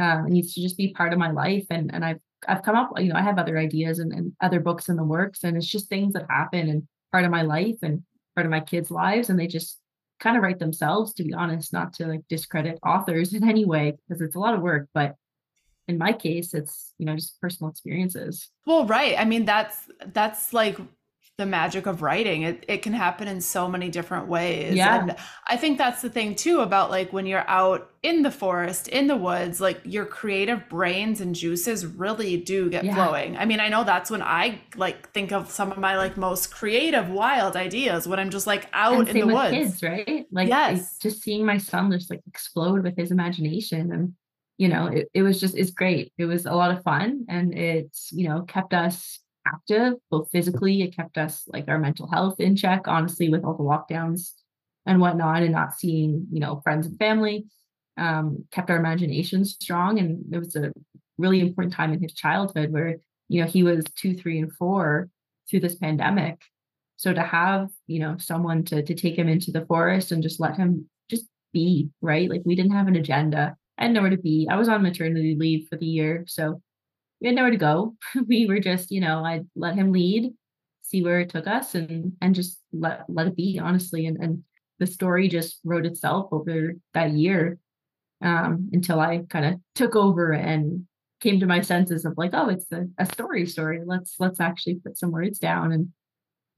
um, 0.00 0.26
it 0.26 0.30
needs 0.30 0.54
to 0.54 0.62
just 0.62 0.76
be 0.76 0.92
part 0.92 1.12
of 1.12 1.18
my 1.18 1.30
life 1.30 1.66
and 1.70 1.92
and 1.94 2.04
I've 2.04 2.20
I've 2.48 2.62
come 2.62 2.76
up 2.76 2.92
you 2.98 3.08
know 3.08 3.16
I 3.16 3.22
have 3.22 3.38
other 3.38 3.58
ideas 3.58 3.98
and, 3.98 4.12
and 4.12 4.32
other 4.40 4.60
books 4.60 4.88
in 4.88 4.96
the 4.96 5.04
works 5.04 5.44
and 5.44 5.56
it's 5.56 5.66
just 5.66 5.88
things 5.88 6.14
that 6.14 6.26
happen 6.28 6.68
and 6.68 6.86
part 7.12 7.24
of 7.24 7.30
my 7.30 7.42
life 7.42 7.76
and 7.82 8.02
part 8.34 8.46
of 8.46 8.50
my 8.50 8.60
kids 8.60 8.90
lives 8.90 9.30
and 9.30 9.38
they 9.38 9.46
just 9.46 9.78
kind 10.20 10.36
of 10.36 10.42
write 10.42 10.58
themselves 10.58 11.14
to 11.14 11.24
be 11.24 11.32
honest 11.32 11.72
not 11.72 11.92
to 11.94 12.06
like 12.06 12.22
discredit 12.28 12.78
authors 12.84 13.34
in 13.34 13.48
any 13.48 13.64
way 13.64 13.96
because 14.08 14.20
it's 14.20 14.36
a 14.36 14.40
lot 14.40 14.54
of 14.54 14.60
work 14.60 14.88
but 14.94 15.16
in 15.88 15.98
my 15.98 16.12
case 16.12 16.54
it's 16.54 16.94
you 16.98 17.06
know 17.06 17.16
just 17.16 17.40
personal 17.40 17.70
experiences. 17.70 18.48
Well 18.64 18.86
right 18.86 19.16
i 19.18 19.24
mean 19.24 19.44
that's 19.44 19.88
that's 20.12 20.52
like 20.52 20.78
the 21.40 21.46
magic 21.46 21.86
of 21.86 22.02
writing. 22.02 22.42
It, 22.42 22.64
it 22.68 22.82
can 22.82 22.92
happen 22.92 23.26
in 23.26 23.40
so 23.40 23.66
many 23.66 23.88
different 23.88 24.28
ways. 24.28 24.74
Yeah. 24.74 25.00
And 25.00 25.16
I 25.48 25.56
think 25.56 25.78
that's 25.78 26.02
the 26.02 26.10
thing 26.10 26.34
too 26.34 26.60
about 26.60 26.90
like 26.90 27.14
when 27.14 27.24
you're 27.24 27.48
out 27.48 27.90
in 28.02 28.22
the 28.22 28.30
forest, 28.30 28.88
in 28.88 29.06
the 29.06 29.16
woods, 29.16 29.58
like 29.58 29.80
your 29.84 30.04
creative 30.04 30.68
brains 30.68 31.22
and 31.22 31.34
juices 31.34 31.86
really 31.86 32.36
do 32.36 32.68
get 32.68 32.84
yeah. 32.84 32.94
flowing. 32.94 33.38
I 33.38 33.46
mean, 33.46 33.58
I 33.58 33.70
know 33.70 33.84
that's 33.84 34.10
when 34.10 34.20
I 34.20 34.60
like 34.76 35.10
think 35.12 35.32
of 35.32 35.50
some 35.50 35.72
of 35.72 35.78
my 35.78 35.96
like 35.96 36.18
most 36.18 36.52
creative, 36.52 37.08
wild 37.08 37.56
ideas 37.56 38.06
when 38.06 38.20
I'm 38.20 38.30
just 38.30 38.46
like 38.46 38.68
out 38.74 39.08
in 39.08 39.26
the 39.26 39.34
woods. 39.34 39.50
Kids, 39.50 39.82
right? 39.82 40.26
Like 40.30 40.48
yes. 40.48 40.98
just 40.98 41.22
seeing 41.22 41.46
my 41.46 41.56
son 41.56 41.90
just 41.90 42.10
like 42.10 42.20
explode 42.28 42.84
with 42.84 42.96
his 42.96 43.10
imagination 43.10 43.92
and 43.92 44.12
you 44.58 44.68
know, 44.68 44.88
it, 44.88 45.08
it 45.14 45.22
was 45.22 45.40
just 45.40 45.56
it's 45.56 45.70
great. 45.70 46.12
It 46.18 46.26
was 46.26 46.44
a 46.44 46.52
lot 46.52 46.70
of 46.70 46.82
fun 46.82 47.24
and 47.30 47.56
it's, 47.56 48.12
you 48.12 48.28
know, 48.28 48.42
kept 48.42 48.74
us 48.74 49.20
active, 49.46 49.94
both 50.10 50.30
physically. 50.30 50.82
It 50.82 50.96
kept 50.96 51.18
us 51.18 51.44
like 51.48 51.66
our 51.68 51.78
mental 51.78 52.08
health 52.10 52.40
in 52.40 52.56
check, 52.56 52.82
honestly, 52.86 53.28
with 53.28 53.44
all 53.44 53.56
the 53.56 53.62
lockdowns 53.62 54.32
and 54.86 55.00
whatnot, 55.00 55.42
and 55.42 55.52
not 55.52 55.78
seeing, 55.78 56.26
you 56.32 56.40
know, 56.40 56.60
friends 56.62 56.86
and 56.86 56.98
family. 56.98 57.46
Um, 57.96 58.44
kept 58.50 58.70
our 58.70 58.78
imaginations 58.78 59.56
strong. 59.60 59.98
And 59.98 60.24
it 60.32 60.38
was 60.38 60.56
a 60.56 60.72
really 61.18 61.40
important 61.40 61.74
time 61.74 61.92
in 61.92 62.00
his 62.00 62.14
childhood 62.14 62.72
where, 62.72 62.96
you 63.28 63.42
know, 63.42 63.46
he 63.46 63.62
was 63.62 63.84
two, 63.94 64.14
three, 64.14 64.38
and 64.38 64.52
four 64.54 65.10
through 65.48 65.60
this 65.60 65.74
pandemic. 65.74 66.40
So 66.96 67.12
to 67.12 67.22
have, 67.22 67.68
you 67.86 67.98
know, 67.98 68.16
someone 68.18 68.64
to 68.64 68.82
to 68.82 68.94
take 68.94 69.16
him 69.18 69.28
into 69.28 69.50
the 69.50 69.66
forest 69.66 70.12
and 70.12 70.22
just 70.22 70.40
let 70.40 70.56
him 70.56 70.88
just 71.10 71.26
be, 71.52 71.90
right? 72.00 72.30
Like 72.30 72.42
we 72.44 72.54
didn't 72.54 72.72
have 72.72 72.88
an 72.88 72.96
agenda. 72.96 73.56
I 73.78 73.84
had 73.84 73.92
nowhere 73.92 74.10
to 74.10 74.18
be. 74.18 74.46
I 74.50 74.56
was 74.56 74.68
on 74.68 74.82
maternity 74.82 75.34
leave 75.38 75.66
for 75.68 75.76
the 75.76 75.86
year. 75.86 76.24
So 76.26 76.62
we 77.20 77.28
had 77.28 77.36
nowhere 77.36 77.50
to 77.50 77.56
go. 77.56 77.96
we 78.26 78.46
were 78.46 78.60
just, 78.60 78.90
you 78.90 79.00
know, 79.00 79.24
I 79.24 79.42
let 79.54 79.74
him 79.74 79.92
lead, 79.92 80.32
see 80.82 81.02
where 81.02 81.20
it 81.20 81.30
took 81.30 81.46
us 81.46 81.74
and 81.74 82.12
and 82.20 82.34
just 82.34 82.60
let 82.72 83.04
let 83.08 83.28
it 83.28 83.36
be, 83.36 83.58
honestly. 83.58 84.06
And 84.06 84.16
and 84.18 84.44
the 84.78 84.86
story 84.86 85.28
just 85.28 85.60
wrote 85.64 85.86
itself 85.86 86.28
over 86.32 86.74
that 86.94 87.12
year 87.12 87.58
um, 88.22 88.70
until 88.72 89.00
I 89.00 89.24
kind 89.28 89.44
of 89.44 89.60
took 89.74 89.94
over 89.94 90.32
and 90.32 90.86
came 91.20 91.38
to 91.40 91.46
my 91.46 91.60
senses 91.60 92.04
of 92.04 92.14
like, 92.16 92.30
oh, 92.32 92.48
it's 92.48 92.70
a, 92.72 92.86
a 92.98 93.06
story 93.06 93.46
story. 93.46 93.80
Let's 93.84 94.16
let's 94.18 94.40
actually 94.40 94.76
put 94.76 94.98
some 94.98 95.10
words 95.10 95.38
down. 95.38 95.72
And 95.72 95.88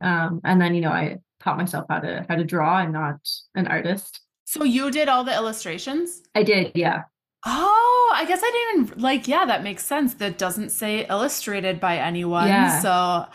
um, 0.01 0.41
and 0.45 0.61
then, 0.61 0.75
you 0.75 0.81
know, 0.81 0.91
I 0.91 1.19
taught 1.41 1.59
myself 1.59 1.87
how 1.89 2.01
to 2.01 2.25
how 2.29 2.37
to 2.37 2.45
draw 2.45 2.79
and 2.79 2.93
not 2.93 3.17
an 3.55 3.67
artist. 3.67 4.21
So 4.45 4.65
you 4.65 4.91
did 4.91 5.09
all 5.09 5.25
the 5.25 5.35
illustrations? 5.35 6.23
I 6.35 6.43
did, 6.43 6.73
yeah. 6.75 7.03
Oh, 7.47 8.02
I 8.13 8.25
guess 8.25 8.41
I 8.43 8.51
didn't 8.51 8.87
even 8.87 9.01
like, 9.01 9.29
yeah, 9.29 9.45
that 9.45 9.63
makes 9.63 9.85
sense. 9.85 10.15
That 10.15 10.39
doesn't 10.39 10.71
say 10.71 11.07
illustrated 11.09 11.81
by 11.81 11.99
anyone. 11.99 12.49
Yeah. 12.49 12.81
So, 12.81 13.27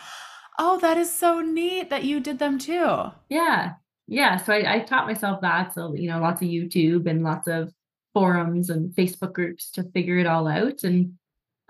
oh, 0.58 0.78
that 0.80 0.96
is 0.96 1.12
so 1.12 1.40
neat 1.40 1.90
that 1.90 2.04
you 2.04 2.20
did 2.20 2.38
them 2.38 2.58
too. 2.58 3.10
Yeah. 3.28 3.74
Yeah. 4.06 4.36
So 4.38 4.52
I, 4.52 4.76
I 4.76 4.78
taught 4.80 5.06
myself 5.06 5.40
that. 5.42 5.74
So, 5.74 5.94
you 5.94 6.08
know, 6.08 6.20
lots 6.20 6.42
of 6.42 6.48
YouTube 6.48 7.06
and 7.06 7.22
lots 7.22 7.46
of 7.46 7.72
forums 8.14 8.70
and 8.70 8.94
Facebook 8.94 9.32
groups 9.32 9.70
to 9.72 9.84
figure 9.90 10.18
it 10.18 10.26
all 10.26 10.48
out. 10.48 10.82
And 10.82 11.14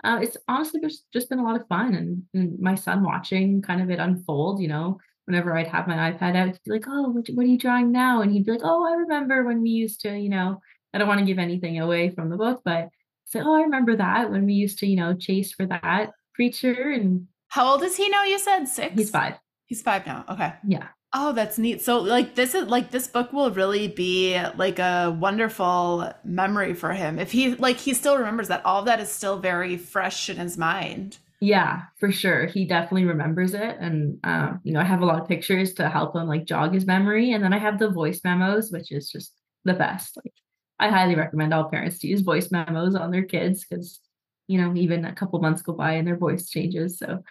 uh, 0.03 0.19
it's 0.21 0.37
honestly 0.47 0.79
just, 0.81 1.05
just 1.11 1.29
been 1.29 1.39
a 1.39 1.43
lot 1.43 1.59
of 1.59 1.67
fun. 1.67 1.95
And, 1.95 2.23
and, 2.33 2.59
my 2.59 2.75
son 2.75 3.03
watching 3.03 3.61
kind 3.61 3.81
of 3.81 3.89
it 3.89 3.99
unfold, 3.99 4.61
you 4.61 4.69
know, 4.69 4.99
whenever 5.25 5.55
I'd 5.55 5.67
have 5.67 5.87
my 5.87 6.11
iPad 6.11 6.35
out, 6.35 6.47
he'd 6.47 6.63
be 6.63 6.71
like, 6.71 6.85
oh, 6.87 7.09
what, 7.09 7.27
what 7.33 7.43
are 7.43 7.49
you 7.49 7.57
drawing 7.57 7.91
now? 7.91 8.21
And 8.21 8.31
he'd 8.31 8.45
be 8.45 8.53
like, 8.53 8.63
oh, 8.63 8.87
I 8.87 8.95
remember 8.95 9.43
when 9.43 9.61
we 9.61 9.69
used 9.69 10.01
to, 10.01 10.17
you 10.17 10.29
know, 10.29 10.61
I 10.93 10.97
don't 10.97 11.07
want 11.07 11.19
to 11.19 11.25
give 11.25 11.37
anything 11.37 11.79
away 11.79 12.09
from 12.09 12.29
the 12.29 12.37
book, 12.37 12.61
but 12.63 12.89
oh, 13.35 13.55
I 13.55 13.61
remember 13.61 13.95
that 13.95 14.31
when 14.31 14.45
we 14.45 14.53
used 14.53 14.79
to, 14.79 14.87
you 14.87 14.95
know, 14.95 15.13
chase 15.13 15.53
for 15.53 15.65
that 15.67 16.11
creature. 16.35 16.91
And 16.91 17.27
how 17.49 17.71
old 17.71 17.83
is 17.83 17.95
he 17.95 18.09
now? 18.09 18.23
You 18.23 18.39
said 18.39 18.65
six. 18.65 18.95
He's 18.95 19.09
five. 19.09 19.35
He's 19.65 19.81
five 19.81 20.05
now. 20.05 20.25
Okay. 20.29 20.53
Yeah. 20.67 20.87
Oh, 21.11 21.33
that's 21.33 21.57
neat. 21.57 21.81
So 21.81 21.99
like 21.99 22.35
this 22.35 22.53
is 22.53 22.67
like 22.67 22.91
this 22.91 23.07
book 23.07 23.33
will 23.33 23.49
really 23.49 23.87
be 23.87 24.39
like 24.57 24.77
a 24.77 25.15
wonderful 25.19 26.11
memory 26.23 26.75
for 26.75 26.93
him. 26.93 27.17
If 27.17 27.31
he 27.31 27.55
like 27.55 27.77
he 27.77 27.95
still 27.95 28.17
remembers 28.17 28.47
that 28.49 28.63
all 28.65 28.81
of 28.81 28.85
that 28.85 28.99
is 28.99 29.11
still 29.11 29.39
very 29.39 29.75
fresh 29.75 30.29
in 30.29 30.37
his 30.37 30.57
mind. 30.57 31.17
Yeah, 31.41 31.83
for 31.99 32.11
sure. 32.11 32.45
He 32.45 32.65
definitely 32.65 33.05
remembers 33.05 33.53
it. 33.53 33.77
And 33.79 34.19
uh, 34.23 34.53
you 34.63 34.73
know, 34.73 34.81
I 34.81 34.83
have 34.83 35.01
a 35.01 35.05
lot 35.05 35.21
of 35.21 35.27
pictures 35.27 35.73
to 35.75 35.89
help 35.89 36.15
him 36.15 36.27
like 36.27 36.45
jog 36.45 36.73
his 36.73 36.85
memory. 36.85 37.31
And 37.31 37.43
then 37.43 37.53
I 37.53 37.57
have 37.59 37.79
the 37.79 37.89
voice 37.89 38.21
memos, 38.23 38.71
which 38.71 38.91
is 38.91 39.09
just 39.09 39.33
the 39.65 39.73
best. 39.73 40.15
Like 40.17 40.33
I 40.79 40.89
highly 40.89 41.15
recommend 41.15 41.53
all 41.53 41.69
parents 41.69 41.99
to 41.99 42.07
use 42.07 42.21
voice 42.21 42.51
memos 42.51 42.95
on 42.95 43.11
their 43.11 43.23
kids 43.23 43.65
because 43.65 43.99
you 44.47 44.59
know 44.59 44.73
even 44.75 45.05
a 45.05 45.13
couple 45.13 45.39
months 45.39 45.61
go 45.61 45.73
by 45.73 45.93
and 45.93 46.07
their 46.07 46.17
voice 46.17 46.49
changes. 46.49 46.97
So 46.97 47.23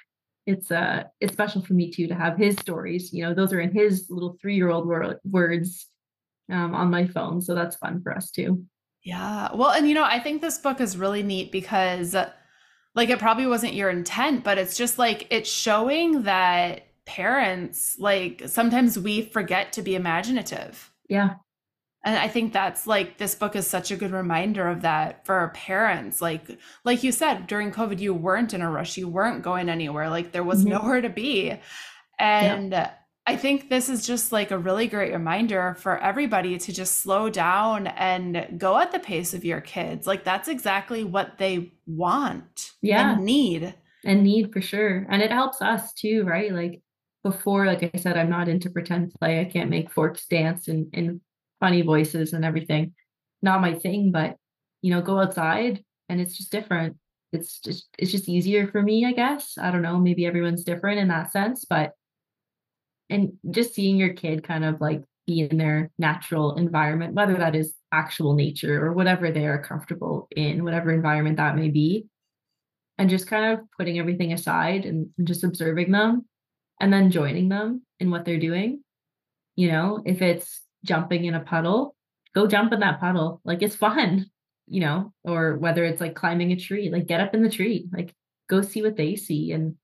it's 0.47 0.71
uh 0.71 1.05
it's 1.21 1.33
special 1.33 1.63
for 1.63 1.75
me 1.75 1.91
too 1.91 2.09
to 2.09 2.15
have 2.15 2.37
his 2.37 2.57
stories. 2.57 3.13
You 3.13 3.25
know 3.25 3.35
those 3.35 3.53
are 3.53 3.61
in 3.61 3.73
his 3.73 4.07
little 4.11 4.37
three 4.41 4.57
year 4.57 4.71
old 4.71 4.87
wor- 4.87 5.21
words 5.25 5.87
um, 6.51 6.75
on 6.75 6.91
my 6.91 7.07
phone, 7.07 7.41
so 7.41 7.55
that's 7.55 7.77
fun 7.77 8.03
for 8.03 8.17
us 8.17 8.31
too. 8.31 8.65
Yeah, 9.03 9.55
well, 9.55 9.71
and 9.71 9.89
you 9.89 9.95
know 9.95 10.05
I 10.05 10.21
think 10.21 10.41
this 10.41 10.59
book 10.59 10.81
is 10.81 10.97
really 10.97 11.23
neat 11.23 11.53
because 11.53 12.15
like 12.95 13.11
it 13.11 13.19
probably 13.19 13.47
wasn't 13.47 13.75
your 13.75 13.91
intent, 13.91 14.45
but 14.45 14.59
it's 14.59 14.77
just 14.77 14.99
like 14.99 15.27
it's 15.31 15.51
showing 15.51 16.23
that 16.23 16.83
parents 17.05 17.97
like 17.99 18.43
sometimes 18.47 18.99
we 18.99 19.23
forget 19.23 19.73
to 19.73 19.83
be 19.83 19.95
imaginative. 19.95 20.91
Yeah. 21.09 21.35
And 22.05 22.17
I 22.17 22.29
think 22.29 22.53
that's 22.53 22.87
like 22.87 23.19
this 23.19 23.35
book 23.35 23.57
is 23.57 23.67
such 23.67 23.91
a 23.91 23.97
good 23.97 24.13
reminder 24.13 24.69
of 24.69 24.83
that 24.83 25.27
for 25.27 25.51
parents. 25.55 26.23
Like 26.23 26.59
like 26.85 27.03
you 27.03 27.13
said, 27.13 27.47
during 27.47 27.73
COVID, 27.73 27.99
you 27.99 28.15
weren't 28.15 28.55
in 28.55 28.63
a 28.63 28.71
rush, 28.71 28.97
you 28.97 29.09
weren't 29.09 29.43
going 29.43 29.69
anywhere, 29.69 30.09
like 30.09 30.33
there 30.33 30.45
was 30.45 30.61
mm-hmm. 30.61 30.71
nowhere 30.71 31.01
to 31.01 31.09
be. 31.09 31.59
And 32.19 32.73
yeah. 32.73 32.93
I 33.27 33.37
think 33.37 33.69
this 33.69 33.91
is 33.91 34.07
just 34.07 34.33
like 34.33 34.51
a 34.51 34.59
really 34.59 34.87
great 34.87 35.13
reminder 35.13 35.77
for 35.79 35.99
everybody 35.99 36.57
to 36.57 36.73
just 36.73 37.01
slow 37.01 37.29
down 37.29 37.89
and 37.89 38.59
go 38.59 38.79
at 38.79 38.91
the 38.91 38.99
pace 38.99 39.35
of 39.35 39.45
your 39.45 39.61
kids. 39.61 40.07
Like 40.07 40.25
that's 40.25 40.49
exactly 40.49 41.05
what 41.05 41.37
they 41.37 41.73
want 41.87 42.71
yeah. 42.81 43.13
and 43.13 43.25
need. 43.25 43.75
And 44.05 44.23
need 44.23 44.51
for 44.51 44.63
sure. 44.63 45.07
And 45.11 45.21
it 45.21 45.31
helps 45.31 45.61
us 45.61 45.93
too, 45.93 46.25
right? 46.25 46.55
Like 46.55 46.81
before, 47.23 47.67
like 47.67 47.83
I 47.83 47.99
said, 47.99 48.17
I'm 48.17 48.31
not 48.31 48.49
into 48.49 48.71
pretend 48.71 49.13
play. 49.13 49.41
I 49.41 49.45
can't 49.45 49.69
make 49.69 49.93
forks 49.93 50.25
dance 50.27 50.69
and, 50.69 50.87
and 50.95 51.21
funny 51.61 51.83
voices 51.83 52.33
and 52.33 52.45
everything. 52.45 52.95
Not 53.43 53.61
my 53.61 53.75
thing, 53.75 54.13
but 54.13 54.37
you 54.83 54.93
know, 54.93 55.03
go 55.03 55.21
outside 55.21 55.85
and 56.09 56.21
it's 56.21 56.37
just 56.37 56.53
different. 56.53 56.97
It's 57.33 57.61
just 57.61 57.89
it's 57.99 58.11
just 58.11 58.29
easier 58.29 58.69
for 58.69 58.83
me, 58.83 59.05
I 59.05 59.13
guess. 59.13 59.59
I 59.61 59.71
don't 59.71 59.83
know, 59.83 59.99
maybe 59.99 60.27
everyone's 60.27 60.65
different 60.65 61.01
in 61.01 61.09
that 61.09 61.33
sense, 61.33 61.65
but 61.65 61.93
and 63.11 63.33
just 63.51 63.75
seeing 63.75 63.97
your 63.97 64.13
kid 64.13 64.45
kind 64.45 64.65
of 64.65 64.81
like 64.81 65.03
be 65.27 65.41
in 65.41 65.59
their 65.59 65.91
natural 65.99 66.57
environment, 66.57 67.15
whether 67.15 67.35
that 67.37 67.55
is 67.55 67.75
actual 67.93 68.35
nature 68.35 68.85
or 68.85 68.93
whatever 68.93 69.31
they 69.31 69.47
are 69.47 69.63
comfortable 69.63 70.29
in, 70.35 70.65
whatever 70.65 70.91
environment 70.91 71.37
that 71.37 71.57
may 71.57 71.69
be, 71.69 72.07
and 72.97 73.11
just 73.11 73.27
kind 73.27 73.53
of 73.53 73.61
putting 73.77 73.99
everything 73.99 74.33
aside 74.33 74.85
and, 74.85 75.09
just 75.25 75.45
observing 75.45 75.93
them 75.93 76.25
and 76.81 76.93
then 76.93 77.11
joining 77.11 77.49
them 77.49 77.83
in 78.01 78.11
what 78.11 78.25
they're 78.25 78.39
doing. 78.39 78.83
You 79.57 79.71
know, 79.71 80.03
if 80.05 80.23
it's 80.23 80.63
jumping 80.85 81.25
in 81.25 81.35
a 81.35 81.41
puddle, 81.41 81.95
go 82.35 82.47
jump 82.47 82.73
in 82.73 82.81
that 82.81 83.01
puddle. 83.01 83.41
Like 83.45 83.63
it's 83.63 83.77
fun, 83.77 84.27
you 84.67 84.81
know, 84.81 85.13
or 85.25 85.57
whether 85.57 85.85
it's 85.85 86.01
like 86.01 86.15
climbing 86.15 86.53
a 86.53 86.57
tree, 86.57 86.91
like 86.91 87.07
get 87.07 87.21
up 87.21 87.35
in 87.35 87.43
the 87.43 87.51
tree, 87.51 87.89
like 87.93 88.15
go 88.49 88.63
see 88.63 88.83
what 88.83 88.97
they 88.97 89.17
see. 89.17 89.53
And, 89.53 89.77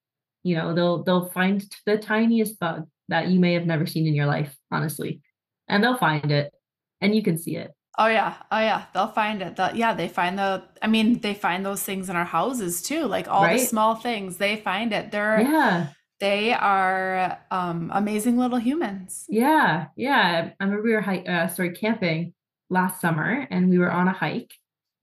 you 0.43 0.57
know, 0.57 0.75
they'll 0.75 1.03
they'll 1.03 1.31
find 1.31 1.65
the 1.87 1.99
tiniest 1.99 2.59
bug 2.59 2.87
that 3.09 3.29
you 3.29 3.39
may 3.41 3.55
have 3.55 3.67
never 3.67 3.87
seen 3.87 4.07
in 4.07 4.15
your 4.15 4.27
life, 4.27 4.57
honestly. 4.71 5.21
And 5.69 5.83
they'll 5.83 5.97
find 5.99 6.31
it 6.31 6.53
and 7.01 7.15
you 7.15 7.23
can 7.23 7.39
see 7.39 7.57
it. 7.57 7.73
Oh 7.99 8.07
yeah. 8.07 8.35
Oh 8.51 8.59
yeah. 8.59 8.87
They'll 8.93 9.09
find 9.09 9.41
it. 9.41 9.57
They'll, 9.57 9.75
yeah, 9.75 9.95
they 9.95 10.09
find 10.09 10.39
the 10.39 10.65
I 10.83 10.89
mean, 10.89 11.21
they 11.21 11.35
find 11.35 11.65
those 11.65 11.83
things 11.83 12.09
in 12.09 12.17
our 12.17 12.25
houses 12.25 12.83
too. 12.83 13.07
Like 13.07 13.29
all 13.29 13.43
Right? 13.45 13.61
the 13.61 13.67
small 13.67 13.95
things, 13.95 14.37
they 14.37 14.57
find 14.57 14.93
it. 14.93 15.11
They're 15.11 15.41
Yeah. 15.41 15.89
They 16.21 16.53
are 16.53 17.39
um 17.51 17.91
amazing 17.95 18.37
little 18.39 18.59
humans. 18.59 19.27
Yeah. 19.29 19.87
Yeah. 19.97 20.51
I 20.59 20.65
remember 20.65 20.83
we 20.83 20.93
were 20.93 21.01
hi- 21.01 21.25
uh, 21.25 21.49
sorry, 21.49 21.73
camping 21.73 22.35
last 22.71 23.01
summer 23.01 23.47
and 23.51 23.69
we 23.69 23.79
were 23.79 23.91
on 23.91 24.09
a 24.09 24.13
hike 24.13 24.55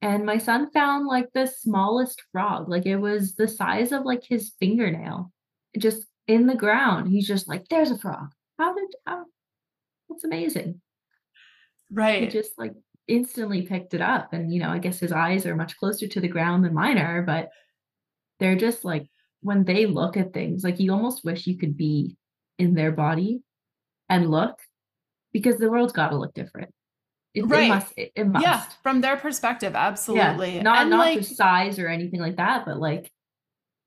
and 0.01 0.25
my 0.25 0.37
son 0.37 0.71
found 0.71 1.05
like 1.05 1.29
the 1.33 1.45
smallest 1.45 2.23
frog. 2.31 2.67
Like 2.67 2.85
it 2.85 2.97
was 2.97 3.35
the 3.35 3.47
size 3.47 3.91
of 3.91 4.03
like 4.03 4.23
his 4.23 4.53
fingernail 4.59 5.31
just 5.77 6.07
in 6.27 6.47
the 6.47 6.55
ground. 6.55 7.09
He's 7.09 7.27
just 7.27 7.47
like, 7.47 7.67
there's 7.69 7.91
a 7.91 7.97
frog. 7.97 8.31
How 8.57 8.73
did, 8.73 8.87
how? 9.05 9.25
That's 10.09 10.23
amazing. 10.23 10.81
Right. 11.91 12.23
He 12.23 12.29
just 12.29 12.57
like 12.57 12.73
instantly 13.07 13.61
picked 13.61 13.93
it 13.93 14.01
up. 14.01 14.33
And, 14.33 14.51
you 14.51 14.59
know, 14.59 14.69
I 14.69 14.79
guess 14.79 14.99
his 14.99 15.11
eyes 15.11 15.45
are 15.45 15.55
much 15.55 15.77
closer 15.77 16.07
to 16.07 16.19
the 16.19 16.27
ground 16.27 16.65
than 16.65 16.73
mine 16.73 16.97
are, 16.97 17.21
but 17.21 17.49
they're 18.39 18.55
just 18.55 18.83
like, 18.83 19.07
when 19.41 19.63
they 19.63 19.86
look 19.86 20.17
at 20.17 20.33
things, 20.33 20.63
like 20.63 20.79
you 20.79 20.91
almost 20.93 21.24
wish 21.25 21.48
you 21.48 21.57
could 21.57 21.75
be 21.77 22.15
in 22.60 22.74
their 22.74 22.91
body 22.91 23.41
and 24.10 24.29
look 24.29 24.60
because 25.33 25.57
the 25.57 25.69
world's 25.69 25.93
got 25.93 26.10
to 26.10 26.17
look 26.17 26.33
different. 26.33 26.71
It, 27.33 27.41
it 27.41 27.45
Right. 27.45 27.69
must. 27.69 27.93
It, 27.98 28.12
it 28.15 28.27
must. 28.27 28.43
Yeah, 28.45 28.63
from 28.83 29.01
their 29.01 29.17
perspective, 29.17 29.74
absolutely. 29.75 30.55
Yeah. 30.55 30.62
Not 30.63 30.77
and 30.81 30.89
not 30.89 31.00
like 31.00 31.17
just 31.19 31.38
size 31.38 31.79
or 31.79 31.88
anything 31.88 32.19
like 32.19 32.36
that, 32.38 32.65
but 32.65 32.77
like 32.79 33.12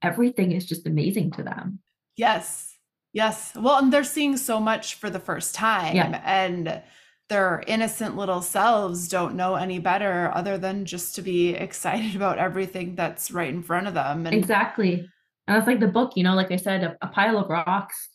everything 0.02 0.52
is 0.52 0.66
just 0.66 0.86
amazing 0.86 1.30
to 1.32 1.42
them. 1.42 1.78
Yes. 2.16 2.70
Yes. 3.12 3.52
Well, 3.54 3.78
and 3.78 3.92
they're 3.92 4.02
seeing 4.04 4.36
so 4.36 4.58
much 4.60 4.94
for 4.96 5.08
the 5.10 5.20
first 5.20 5.54
time 5.54 5.94
Yeah. 5.96 6.20
and 6.24 6.82
their 7.30 7.62
innocent 7.66 8.16
little 8.16 8.42
selves 8.42 9.08
don't 9.08 9.34
know 9.34 9.54
any 9.54 9.78
better 9.78 10.30
other 10.34 10.58
than 10.58 10.84
just 10.84 11.14
to 11.16 11.22
be 11.22 11.50
excited 11.54 12.16
about 12.16 12.38
everything 12.38 12.96
that's 12.96 13.30
right 13.30 13.48
in 13.48 13.62
front 13.62 13.86
of 13.86 13.94
them. 13.94 14.26
And 14.26 14.34
Exactly. 14.34 15.08
And 15.46 15.56
it's 15.56 15.66
like 15.66 15.80
the 15.80 15.88
book, 15.88 16.12
you 16.16 16.24
know, 16.24 16.34
like 16.34 16.50
I 16.50 16.56
said, 16.56 16.82
a, 16.82 16.96
a 17.02 17.08
pile 17.08 17.38
of 17.38 17.50
rocks. 17.50 18.08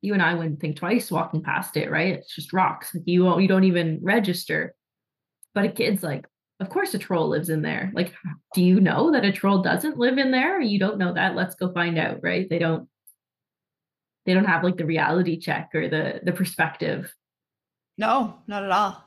You 0.00 0.12
and 0.12 0.22
I 0.22 0.34
wouldn't 0.34 0.60
think 0.60 0.76
twice 0.76 1.10
walking 1.10 1.42
past 1.42 1.76
it, 1.76 1.90
right? 1.90 2.14
It's 2.14 2.34
just 2.34 2.52
rocks. 2.52 2.94
Like 2.94 3.04
you 3.06 3.38
you 3.40 3.48
don't 3.48 3.64
even 3.64 3.98
register. 4.02 4.74
But 5.54 5.64
a 5.64 5.68
kid's 5.70 6.02
like, 6.02 6.26
of 6.60 6.68
course 6.68 6.94
a 6.94 6.98
troll 6.98 7.28
lives 7.28 7.50
in 7.50 7.62
there. 7.62 7.90
Like, 7.94 8.14
do 8.54 8.62
you 8.62 8.80
know 8.80 9.10
that 9.12 9.24
a 9.24 9.32
troll 9.32 9.62
doesn't 9.62 9.98
live 9.98 10.18
in 10.18 10.30
there? 10.30 10.60
You 10.60 10.78
don't 10.78 10.98
know 10.98 11.14
that. 11.14 11.34
Let's 11.34 11.54
go 11.54 11.72
find 11.72 11.98
out, 11.98 12.20
right? 12.22 12.48
They 12.48 12.58
don't 12.58 12.88
they 14.26 14.34
don't 14.34 14.44
have 14.44 14.64
like 14.64 14.76
the 14.76 14.86
reality 14.86 15.38
check 15.38 15.70
or 15.74 15.88
the 15.88 16.20
the 16.22 16.32
perspective. 16.32 17.12
no, 17.98 18.38
not 18.46 18.64
at 18.64 18.70
all. 18.70 19.02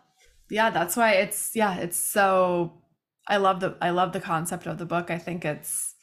Yeah, 0.50 0.70
that's 0.72 0.98
why 0.98 1.14
it's 1.14 1.56
yeah, 1.56 1.78
it's 1.78 1.98
so 1.98 2.82
I 3.28 3.38
love 3.38 3.60
the 3.60 3.78
I 3.82 3.92
love 3.92 4.14
the 4.14 4.20
concept 4.22 4.66
of 4.66 4.78
the 4.78 4.86
book. 4.86 5.12
I 5.12 5.18
think 5.20 5.46
it's 5.46 5.96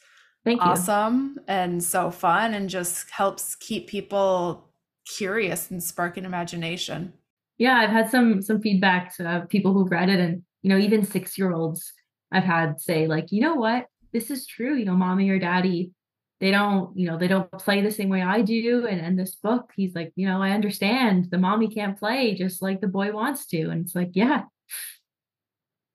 Thank 0.47 0.61
you. 0.61 0.69
awesome 0.69 1.39
and 1.45 1.83
so 1.83 2.09
fun 2.09 2.53
and 2.53 2.69
just 2.69 3.09
helps 3.09 3.55
keep 3.55 3.87
people 3.87 4.69
curious 5.05 5.69
and 5.69 5.83
sparking 5.83 6.23
imagination. 6.23 7.11
yeah 7.57 7.75
i've 7.79 7.89
had 7.89 8.09
some 8.09 8.41
some 8.41 8.61
feedback 8.61 9.13
to 9.17 9.45
people 9.49 9.73
who've 9.73 9.91
read 9.91 10.07
it 10.07 10.21
and 10.21 10.43
you 10.61 10.69
know 10.69 10.77
even 10.77 11.05
six 11.05 11.37
year 11.37 11.51
olds 11.51 11.91
i've 12.31 12.45
had 12.45 12.79
say 12.79 13.07
like 13.07 13.29
you 13.31 13.41
know 13.41 13.55
what 13.55 13.87
this 14.13 14.31
is 14.31 14.47
true 14.47 14.75
you 14.75 14.85
know 14.85 14.95
mommy 14.95 15.29
or 15.29 15.37
daddy 15.37 15.91
they 16.39 16.51
don't 16.51 16.97
you 16.97 17.07
know 17.07 17.17
they 17.17 17.27
don't 17.27 17.51
play 17.53 17.81
the 17.81 17.91
same 17.91 18.07
way 18.07 18.21
i 18.21 18.41
do 18.41 18.87
and 18.87 19.01
and 19.01 19.19
this 19.19 19.35
book 19.35 19.71
he's 19.75 19.95
like 19.95 20.13
you 20.15 20.25
know 20.25 20.41
i 20.41 20.51
understand 20.51 21.27
the 21.29 21.37
mommy 21.37 21.67
can't 21.67 21.99
play 21.99 22.35
just 22.35 22.61
like 22.61 22.79
the 22.79 22.87
boy 22.87 23.11
wants 23.11 23.45
to 23.47 23.69
and 23.69 23.83
it's 23.83 23.95
like 23.95 24.11
yeah 24.13 24.43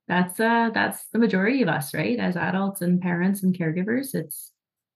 that's 0.08 0.40
uh 0.40 0.70
that's 0.74 1.04
the 1.12 1.18
majority 1.18 1.62
of 1.62 1.68
us 1.68 1.94
right? 1.94 2.18
As 2.18 2.36
adults 2.36 2.82
and 2.82 3.00
parents 3.00 3.42
and 3.42 3.56
caregivers 3.56 4.14
it's 4.14 4.50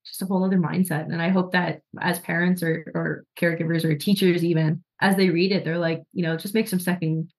just 0.04 0.22
a 0.22 0.26
whole 0.26 0.44
other 0.44 0.58
mindset. 0.58 1.04
And 1.04 1.20
i 1.20 1.28
hope 1.28 1.52
that 1.52 1.80
as 2.00 2.18
parents 2.20 2.62
or 2.62 2.90
or 2.94 3.24
caregivers 3.38 3.84
or 3.84 3.96
teachers 3.96 4.44
even 4.44 4.82
as 5.00 5.16
they 5.16 5.30
read 5.30 5.52
it 5.52 5.64
they're 5.64 5.78
like 5.78 6.02
you 6.12 6.22
know 6.22 6.36
just 6.36 6.54
make 6.54 6.68
some 6.68 6.80
second 6.80 7.30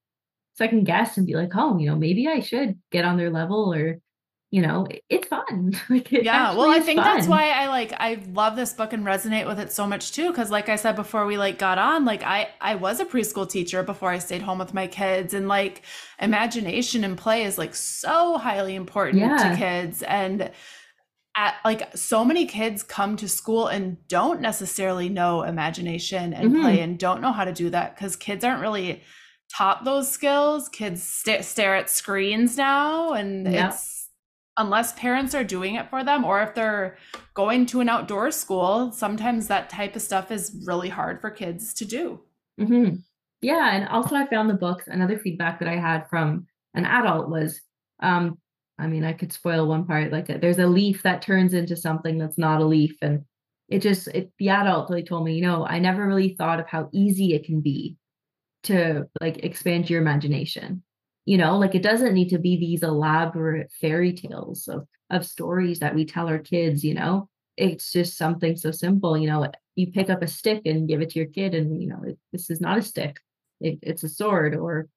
second 0.55 0.85
guess 0.85 1.17
and 1.17 1.27
be 1.27 1.35
like 1.35 1.51
oh 1.55 1.77
you 1.77 1.87
know 1.87 1.95
maybe 1.95 2.27
i 2.27 2.39
should 2.39 2.79
get 2.91 3.05
on 3.05 3.17
their 3.17 3.29
level 3.29 3.73
or 3.73 3.99
you 4.49 4.61
know 4.61 4.87
it's 5.09 5.27
fun 5.27 5.73
like 5.89 6.11
it 6.13 6.23
yeah 6.23 6.55
well 6.55 6.69
i 6.69 6.79
think 6.79 6.99
that's 7.01 7.27
why 7.27 7.49
i 7.49 7.67
like 7.67 7.91
i 7.97 8.17
love 8.31 8.55
this 8.55 8.71
book 8.71 8.93
and 8.93 9.03
resonate 9.05 9.45
with 9.45 9.59
it 9.59 9.71
so 9.73 9.85
much 9.85 10.13
too 10.13 10.29
because 10.29 10.49
like 10.49 10.69
i 10.69 10.75
said 10.77 10.95
before 10.95 11.25
we 11.25 11.37
like 11.37 11.59
got 11.59 11.77
on 11.77 12.05
like 12.05 12.23
i 12.23 12.47
i 12.61 12.73
was 12.75 13.01
a 13.01 13.05
preschool 13.05 13.49
teacher 13.49 13.83
before 13.83 14.09
i 14.09 14.17
stayed 14.17 14.41
home 14.41 14.57
with 14.57 14.73
my 14.73 14.87
kids 14.87 15.33
and 15.33 15.49
like 15.49 15.81
imagination 16.21 17.03
and 17.03 17.17
play 17.17 17.43
is 17.43 17.57
like 17.57 17.75
so 17.75 18.37
highly 18.37 18.75
important 18.75 19.19
Yeah. 19.21 19.49
to 19.51 19.57
kids 19.57 20.01
and 20.03 20.49
at, 21.35 21.55
like 21.65 21.95
so 21.95 22.25
many 22.25 22.45
kids 22.45 22.81
come 22.83 23.15
to 23.17 23.27
school 23.27 23.67
and 23.67 23.97
don't 24.07 24.41
necessarily 24.41 25.07
know 25.09 25.43
imagination 25.43 26.33
and 26.33 26.51
Mhm. 26.53 26.61
play 26.61 26.79
and 26.79 26.97
don't 26.97 27.21
know 27.21 27.31
how 27.31 27.43
to 27.45 27.51
do 27.53 27.69
that 27.69 27.95
because 27.95 28.15
kids 28.15 28.43
aren't 28.43 28.61
really 28.61 29.03
taught 29.53 29.83
those 29.83 30.09
skills 30.09 30.67
kids 30.69 31.03
sta 31.03 31.41
stare 31.43 31.75
at 31.75 31.89
screens 31.89 32.57
now 32.57 33.11
and 33.13 33.45
Yeah. 33.51 33.67
it's 33.69 33.96
unless 34.57 34.93
parents 34.93 35.35
are 35.35 35.43
doing 35.43 35.75
it 35.75 35.89
for 35.89 36.03
them 36.03 36.23
or 36.25 36.41
if 36.41 36.53
they're 36.55 36.97
going 37.33 37.65
to 37.65 37.79
an 37.81 37.89
outdoor 37.89 38.31
school 38.31 38.91
sometimes 38.91 39.47
that 39.47 39.69
type 39.69 39.95
of 39.95 40.01
stuff 40.01 40.31
is 40.31 40.55
really 40.65 40.89
hard 40.89 41.21
for 41.21 41.29
kids 41.29 41.73
to 41.73 41.85
do 41.85 42.19
hmm 42.57 42.95
Yeah, 43.41 43.75
and 43.75 43.87
also 43.89 44.15
I 44.15 44.25
found 44.27 44.49
the 44.49 44.53
books. 44.55 44.85
Another 44.87 45.17
feedback 45.19 45.59
that 45.59 45.69
I 45.69 45.75
had 45.75 46.09
from 46.09 46.47
an 46.73 46.85
adult 46.85 47.29
was, 47.29 47.61
um, 48.01 48.37
I 48.79 48.87
mean, 48.87 49.03
I 49.03 49.13
could 49.13 49.31
spoil 49.33 49.67
one 49.67 49.85
part. 49.85 50.11
Like, 50.11 50.27
there's 50.27 50.59
a 50.59 50.67
leaf 50.67 51.03
that 51.03 51.21
turns 51.21 51.53
into 51.53 51.75
something 51.75 52.17
that's 52.17 52.37
not 52.37 52.61
a 52.61 52.65
leaf, 52.65 52.95
and 53.01 53.23
it 53.69 53.79
just 53.81 54.07
it, 54.09 54.31
the 54.39 54.49
adult 54.49 54.89
really 54.89 55.03
told 55.03 55.25
me, 55.25 55.35
you 55.35 55.41
know, 55.43 55.65
I 55.65 55.79
never 55.79 56.05
really 56.07 56.35
thought 56.37 56.59
of 56.59 56.67
how 56.67 56.89
easy 56.93 57.33
it 57.35 57.45
can 57.45 57.61
be 57.61 57.97
to 58.65 59.07
like 59.21 59.43
expand 59.45 59.89
your 59.89 60.01
imagination. 60.01 60.83
You 61.27 61.37
know, 61.37 61.57
like 61.57 61.75
it 61.75 61.83
doesn't 61.83 62.13
need 62.13 62.29
to 62.29 62.39
be 62.39 62.57
these 62.57 62.83
elaborate 62.83 63.71
fairy 63.79 64.13
tales 64.13 64.67
of 64.67 64.87
of 65.09 65.25
stories 65.25 65.79
that 65.79 65.95
we 65.95 66.05
tell 66.05 66.27
our 66.27 66.39
kids. 66.39 66.83
You 66.83 66.95
know, 66.95 67.29
it's 67.55 67.91
just 67.91 68.17
something 68.17 68.55
so 68.55 68.71
simple. 68.71 69.17
You 69.17 69.27
know, 69.27 69.51
you 69.77 69.91
pick 69.91 70.09
up 70.09 70.23
a 70.23 70.27
stick 70.27 70.63
and 70.65 70.87
give 70.87 71.01
it 71.01 71.11
to 71.11 71.19
your 71.19 71.27
kid 71.27 71.53
and 71.53 71.81
you 71.81 71.87
know 71.87 72.01
it, 72.03 72.17
this 72.33 72.49
is 72.49 72.59
not 72.59 72.79
a 72.79 72.81
stick 72.81 73.21
it, 73.61 73.79
it's 73.81 74.03
a 74.03 74.09
sword 74.09 74.55
or 74.55 74.89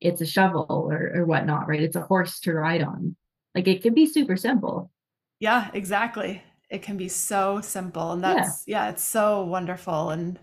it's 0.00 0.20
a 0.20 0.26
shovel 0.26 0.66
or, 0.68 1.12
or 1.14 1.24
whatnot 1.24 1.68
right 1.68 1.82
it's 1.82 1.96
a 1.96 2.02
horse 2.02 2.40
to 2.40 2.52
ride 2.52 2.82
on 2.82 3.16
like 3.54 3.66
it 3.66 3.82
can 3.82 3.94
be 3.94 4.06
super 4.06 4.36
simple 4.36 4.90
yeah 5.38 5.70
exactly 5.72 6.42
it 6.68 6.82
can 6.82 6.96
be 6.96 7.08
so 7.08 7.60
simple 7.62 8.12
and 8.12 8.22
Yeah. 8.22 8.34
that's 8.34 8.64
yeah, 8.66 8.90
it's 8.90 9.04
so 9.04 9.44
wonderful 9.44 10.10
and 10.10 10.38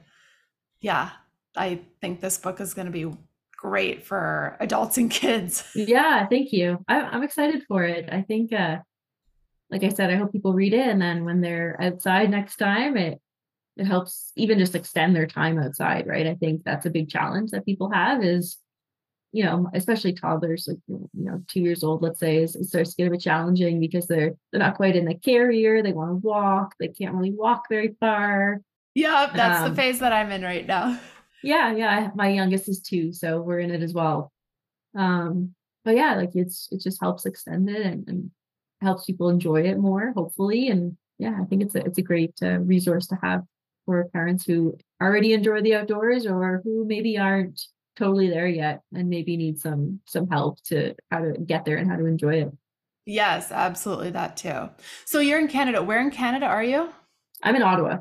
yeah 0.80 1.12
i 1.56 1.82
think 2.02 2.22
this 2.22 2.38
book 2.38 2.62
is 2.62 2.74
going 2.74 2.88
to 2.88 2.92
be 2.92 3.12
great 3.70 4.06
for 4.06 4.56
adults 4.60 4.98
and 4.98 5.10
kids. 5.12 5.64
Yeah 5.76 6.28
thank 6.28 6.52
you. 6.52 6.68
I, 6.88 7.02
i'm 7.02 7.24
excited 7.24 7.64
for 7.68 7.84
it. 7.84 8.04
I 8.12 8.22
think 8.22 8.54
uh 8.54 8.78
like 9.72 9.84
i 9.84 9.90
said 9.90 10.12
i 10.12 10.16
hope 10.16 10.32
people 10.32 10.54
read 10.54 10.74
it 10.74 10.88
and 10.88 11.02
then 11.02 11.26
when 11.26 11.42
they're 11.42 11.76
outside 11.82 12.30
next 12.30 12.58
time 12.58 12.96
it 12.98 13.20
it 13.78 13.86
helps 13.86 14.32
even 14.38 14.58
just 14.60 14.76
extend 14.76 15.16
their 15.16 15.28
time 15.28 15.58
outside 15.60 16.06
right? 16.08 16.28
I 16.28 16.36
think 16.36 16.64
that's 16.64 16.86
a 16.86 16.90
big 16.98 17.10
challenge 17.10 17.52
that 17.52 17.66
people 17.66 17.90
have 17.92 18.24
is 18.24 18.58
you 19.32 19.44
know 19.44 19.68
especially 19.74 20.14
toddlers 20.14 20.68
like 20.70 20.78
you 20.88 21.10
know 21.28 21.42
two 21.52 21.60
years 21.68 21.84
old 21.84 22.02
let's 22.02 22.20
say 22.20 22.38
is 22.44 22.56
it 22.56 22.66
starts 22.66 22.92
to 22.92 22.96
get 22.98 23.08
a 23.08 23.12
bit 23.12 23.22
challenging 23.22 23.80
because 23.80 24.06
they're 24.08 24.34
they're 24.52 24.66
not 24.68 24.78
quite 24.78 24.96
in 24.96 25.06
the 25.06 25.16
carrier 25.16 25.82
they 25.82 25.92
want 26.00 26.12
to 26.12 26.28
walk 26.28 26.68
they 26.80 26.88
can't 26.88 27.16
really 27.16 27.34
walk 27.34 27.64
very 27.70 27.92
far. 28.00 28.62
Yeah 28.94 29.30
that's 29.36 29.62
Um, 29.64 29.70
the 29.70 29.76
phase 29.76 30.00
that 30.00 30.14
i'm 30.14 30.32
in 30.32 30.42
right 30.44 30.66
now 30.66 30.98
yeah 31.46 31.72
yeah 31.74 31.90
I- 31.90 32.12
my 32.16 32.30
youngest 32.30 32.68
is 32.68 32.82
two 32.82 33.14
so 33.14 33.42
we're 33.42 33.60
in 33.60 33.72
it 33.72 33.82
as 33.82 33.94
well 33.94 34.32
um 34.98 35.54
but 35.84 35.96
yeah 35.96 36.16
like 36.16 36.32
it's 36.36 36.68
it 36.72 36.82
just 36.82 37.00
helps 37.02 37.26
extend 37.26 37.70
it 37.70 37.86
and, 37.86 38.08
and 38.08 38.32
helps 38.82 39.06
people 39.06 39.30
enjoy 39.30 39.62
it 39.64 39.78
more 39.78 40.12
hopefully 40.16 40.70
and 40.70 40.98
yeah 41.20 41.38
i 41.42 41.46
think 41.46 41.62
it's 41.62 41.76
a 41.76 41.86
it's 41.86 41.98
a 41.98 42.02
great 42.02 42.34
uh, 42.42 42.60
resource 42.60 43.08
to 43.08 43.18
have 43.22 43.42
for 43.86 44.10
parents 44.14 44.46
who 44.46 44.76
already 45.02 45.34
enjoy 45.34 45.62
the 45.62 45.76
outdoors 45.76 46.26
or 46.26 46.62
who 46.64 46.86
maybe 46.86 47.18
aren't 47.18 47.62
totally 47.96 48.30
there 48.30 48.48
yet 48.48 48.82
and 48.94 49.08
maybe 49.10 49.38
need 49.38 49.60
some 49.60 50.00
some 50.06 50.28
help 50.28 50.62
to 50.64 50.94
how 51.12 51.20
to 51.20 51.34
get 51.46 51.64
there 51.66 51.78
and 51.78 51.90
how 51.90 51.96
to 51.96 52.06
enjoy 52.06 52.36
it 52.36 52.52
yes 53.06 53.52
absolutely 53.52 54.10
that 54.12 54.36
too 54.36 54.70
so 55.06 55.20
you're 55.20 55.40
in 55.40 55.48
canada 55.48 55.82
where 55.82 56.02
in 56.02 56.12
canada 56.12 56.46
are 56.46 56.64
you 56.64 56.90
i'm 57.44 57.56
in 57.56 57.62
ottawa 57.62 57.98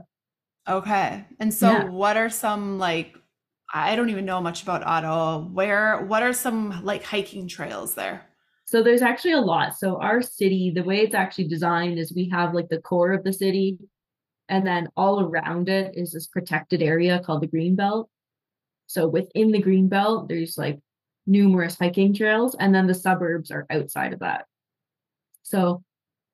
Okay. 0.67 1.27
And 1.41 1.53
so 1.53 1.67
Yeah. 1.69 1.85
what 1.91 2.17
are 2.17 2.31
some 2.31 2.79
like 2.79 3.19
I 3.73 3.97
don't 3.97 4.11
even 4.11 4.25
know 4.25 4.41
much 4.41 4.63
about 4.63 4.85
Ottawa. 4.85 5.39
Where 5.39 6.05
what 6.05 6.23
are 6.23 6.33
some 6.33 6.85
like 6.85 7.03
hiking 7.03 7.49
trails 7.49 7.95
there? 7.95 8.27
So 8.67 8.83
there's 8.83 9.03
actually 9.03 9.33
a 9.33 9.41
lot. 9.41 9.77
So 9.77 10.01
our 10.01 10.23
city, 10.23 10.73
the 10.75 10.83
way 10.83 11.01
it's 11.01 11.15
actually 11.15 11.49
designed 11.49 11.99
is 11.99 12.13
we 12.15 12.29
have 12.31 12.55
like 12.55 12.69
the 12.69 12.81
core 12.81 13.13
of 13.13 13.25
the 13.25 13.33
city, 13.33 13.79
And 14.49 14.67
then 14.67 14.89
all 14.97 15.21
around 15.21 15.69
it 15.69 15.93
is 15.97 16.13
this 16.13 16.27
protected 16.27 16.83
area 16.83 17.21
called 17.25 17.43
the 17.43 17.47
Green 17.47 17.77
Belt. 17.77 18.11
So 18.87 19.09
within 19.09 19.53
the 19.53 19.61
Green 19.63 19.89
Belt, 19.89 20.29
there's 20.29 20.59
like 20.59 20.81
numerous 21.27 21.79
hiking 21.79 22.15
trails, 22.15 22.55
and 22.59 22.75
then 22.75 22.87
the 22.87 22.95
suburbs 22.95 23.51
are 23.51 23.67
outside 23.71 24.13
of 24.13 24.21
that. 24.21 24.47
So, 25.43 25.83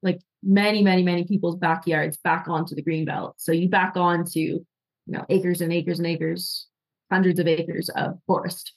like 0.03 0.21
many, 0.43 0.83
many, 0.83 1.03
many 1.03 1.25
people's 1.25 1.57
backyards 1.57 2.17
back 2.19 2.49
onto 2.49 2.75
the 2.75 2.83
Green 2.83 3.05
Belt. 3.05 3.35
So 3.39 3.53
you 3.53 3.69
back 3.69 3.97
onto, 3.97 4.41
you 4.41 4.65
know, 5.07 5.25
acres 5.29 5.61
and 5.61 5.73
acres 5.73 5.99
and 5.99 6.07
acres, 6.07 6.67
hundreds 7.11 7.39
of 7.41 7.47
acres 7.47 7.89
of 7.91 8.19
forest. 8.27 8.75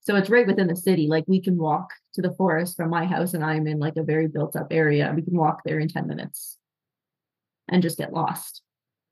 So 0.00 0.16
it's 0.16 0.30
right 0.30 0.46
within 0.46 0.68
the 0.68 0.76
city. 0.76 1.06
Like 1.06 1.24
we 1.26 1.40
can 1.40 1.58
walk 1.58 1.90
to 2.14 2.22
the 2.22 2.32
forest 2.32 2.76
from 2.76 2.90
my 2.90 3.04
house, 3.04 3.34
and 3.34 3.44
I'm 3.44 3.66
in 3.66 3.78
like 3.78 3.96
a 3.96 4.02
very 4.02 4.26
built 4.26 4.56
up 4.56 4.68
area. 4.70 5.12
We 5.14 5.22
can 5.22 5.36
walk 5.36 5.62
there 5.64 5.78
in 5.78 5.88
10 5.88 6.06
minutes 6.06 6.56
and 7.68 7.82
just 7.82 7.98
get 7.98 8.12
lost 8.12 8.62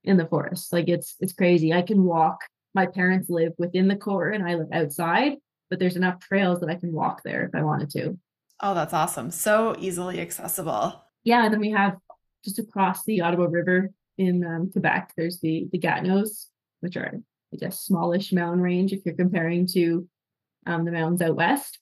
in 0.04 0.16
the 0.16 0.26
forest. 0.26 0.72
Like 0.72 0.88
it's 0.88 1.16
it's 1.20 1.32
crazy. 1.32 1.72
I 1.72 1.82
can 1.82 2.04
walk. 2.04 2.38
My 2.74 2.86
parents 2.86 3.28
live 3.28 3.52
within 3.58 3.88
the 3.88 3.96
core 3.96 4.30
and 4.30 4.46
I 4.46 4.54
live 4.54 4.68
outside, 4.72 5.34
but 5.70 5.78
there's 5.78 5.96
enough 5.96 6.20
trails 6.20 6.60
that 6.60 6.70
I 6.70 6.76
can 6.76 6.92
walk 6.92 7.22
there 7.24 7.44
if 7.44 7.54
I 7.54 7.62
wanted 7.62 7.90
to. 7.90 8.18
Oh, 8.60 8.74
that's 8.74 8.94
awesome. 8.94 9.30
So 9.30 9.76
easily 9.78 10.20
accessible. 10.20 11.02
Yeah, 11.24 11.44
and 11.44 11.52
then 11.52 11.60
we 11.60 11.70
have 11.72 11.96
just 12.44 12.58
across 12.58 13.04
the 13.04 13.20
Ottawa 13.20 13.46
River 13.50 13.90
in 14.18 14.44
um, 14.44 14.70
Quebec, 14.70 15.12
there's 15.16 15.40
the 15.40 15.68
the 15.72 15.78
Gatineaus, 15.78 16.48
which 16.80 16.96
are 16.96 17.20
Guess 17.56 17.80
smallish 17.80 18.32
mountain 18.32 18.60
range 18.60 18.92
if 18.92 19.00
you're 19.04 19.14
comparing 19.14 19.66
to 19.68 20.08
um, 20.66 20.84
the 20.84 20.92
mountains 20.92 21.22
out 21.22 21.36
west. 21.36 21.78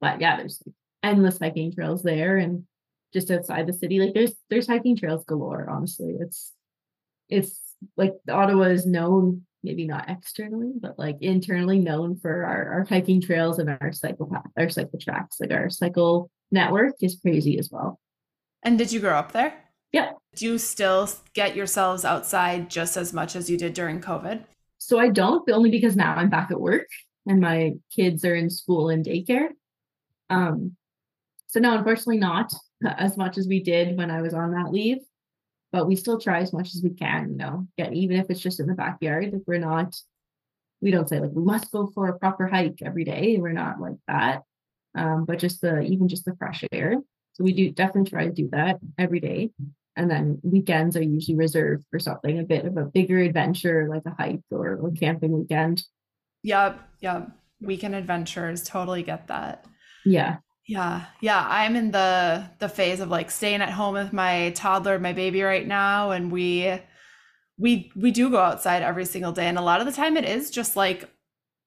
But 0.00 0.20
yeah, 0.20 0.36
there's 0.36 0.62
endless 1.02 1.38
hiking 1.38 1.72
trails 1.72 2.02
there, 2.02 2.36
and 2.36 2.64
just 3.12 3.30
outside 3.30 3.66
the 3.66 3.72
city, 3.72 4.00
like 4.00 4.14
there's 4.14 4.34
there's 4.50 4.66
hiking 4.66 4.96
trails 4.96 5.24
galore. 5.24 5.68
Honestly, 5.70 6.16
it's 6.20 6.52
it's 7.28 7.60
like 7.96 8.12
Ottawa 8.28 8.64
is 8.64 8.86
known, 8.86 9.42
maybe 9.62 9.86
not 9.86 10.08
externally, 10.08 10.72
but 10.78 10.98
like 10.98 11.16
internally 11.20 11.78
known 11.78 12.18
for 12.18 12.44
our, 12.44 12.72
our 12.72 12.84
hiking 12.84 13.20
trails 13.20 13.58
and 13.58 13.70
our 13.80 13.92
cycle 13.92 14.26
path, 14.26 14.50
our 14.56 14.68
cycle 14.68 14.98
tracks. 14.98 15.38
Like 15.40 15.52
our 15.52 15.70
cycle 15.70 16.30
network 16.50 16.94
is 17.00 17.18
crazy 17.20 17.58
as 17.58 17.70
well. 17.70 17.98
And 18.62 18.78
did 18.78 18.92
you 18.92 19.00
grow 19.00 19.14
up 19.14 19.32
there? 19.32 19.54
Yeah. 19.92 20.12
Do 20.34 20.46
you 20.46 20.58
still 20.58 21.08
get 21.34 21.54
yourselves 21.54 22.04
outside 22.04 22.68
just 22.70 22.96
as 22.96 23.12
much 23.12 23.36
as 23.36 23.48
you 23.48 23.56
did 23.56 23.74
during 23.74 24.00
COVID? 24.00 24.44
So 24.86 24.98
I 24.98 25.08
don't, 25.08 25.48
only 25.50 25.70
because 25.70 25.96
now 25.96 26.14
I'm 26.14 26.28
back 26.28 26.50
at 26.50 26.60
work 26.60 26.88
and 27.26 27.40
my 27.40 27.72
kids 27.90 28.22
are 28.22 28.34
in 28.34 28.50
school 28.50 28.90
and 28.90 29.02
daycare. 29.02 29.48
Um, 30.28 30.76
so 31.46 31.58
no, 31.58 31.78
unfortunately 31.78 32.18
not 32.18 32.52
as 32.84 33.16
much 33.16 33.38
as 33.38 33.48
we 33.48 33.62
did 33.62 33.96
when 33.96 34.10
I 34.10 34.20
was 34.20 34.34
on 34.34 34.52
that 34.52 34.70
leave. 34.70 34.98
But 35.72 35.88
we 35.88 35.96
still 35.96 36.20
try 36.20 36.40
as 36.40 36.52
much 36.52 36.74
as 36.74 36.82
we 36.84 36.90
can, 36.90 37.30
you 37.30 37.36
know, 37.36 37.66
get 37.78 37.94
even 37.94 38.18
if 38.18 38.26
it's 38.28 38.40
just 38.40 38.60
in 38.60 38.66
the 38.66 38.74
backyard. 38.74 39.32
If 39.32 39.40
we're 39.46 39.58
not, 39.58 39.96
we 40.82 40.90
don't 40.90 41.08
say 41.08 41.18
like 41.18 41.32
we 41.32 41.42
must 41.42 41.72
go 41.72 41.90
for 41.94 42.08
a 42.08 42.18
proper 42.18 42.46
hike 42.46 42.80
every 42.84 43.04
day. 43.04 43.38
We're 43.38 43.52
not 43.52 43.80
like 43.80 43.96
that. 44.06 44.42
Um, 44.94 45.24
but 45.24 45.38
just 45.38 45.62
the 45.62 45.80
even 45.80 46.08
just 46.08 46.26
the 46.26 46.36
fresh 46.36 46.62
air. 46.70 46.96
So 47.32 47.42
we 47.42 47.54
do 47.54 47.70
definitely 47.70 48.10
try 48.10 48.26
to 48.26 48.32
do 48.32 48.50
that 48.52 48.80
every 48.98 49.20
day. 49.20 49.50
And 49.96 50.10
then 50.10 50.40
weekends 50.42 50.96
are 50.96 51.02
usually 51.02 51.36
reserved 51.36 51.84
for 51.90 51.98
something 51.98 52.38
a 52.38 52.42
bit 52.42 52.64
of 52.64 52.76
a 52.76 52.84
bigger 52.84 53.18
adventure, 53.18 53.88
like 53.88 54.02
a 54.06 54.14
hike 54.14 54.42
or 54.50 54.86
a 54.86 54.92
camping 54.92 55.32
weekend. 55.32 55.82
Yep. 56.42 56.80
Yep. 57.00 57.30
Weekend 57.60 57.94
adventures. 57.94 58.64
Totally 58.64 59.02
get 59.02 59.28
that. 59.28 59.64
Yeah. 60.04 60.38
Yeah. 60.66 61.04
Yeah. 61.20 61.46
I'm 61.48 61.76
in 61.76 61.90
the 61.90 62.50
the 62.58 62.68
phase 62.68 63.00
of 63.00 63.08
like 63.08 63.30
staying 63.30 63.62
at 63.62 63.70
home 63.70 63.94
with 63.94 64.12
my 64.12 64.50
toddler, 64.50 64.98
my 64.98 65.12
baby 65.12 65.42
right 65.42 65.66
now. 65.66 66.10
And 66.10 66.32
we 66.32 66.80
we 67.56 67.92
we 67.94 68.10
do 68.10 68.30
go 68.30 68.38
outside 68.38 68.82
every 68.82 69.04
single 69.04 69.32
day. 69.32 69.46
And 69.46 69.58
a 69.58 69.62
lot 69.62 69.80
of 69.80 69.86
the 69.86 69.92
time 69.92 70.16
it 70.16 70.24
is 70.24 70.50
just 70.50 70.74
like 70.74 71.08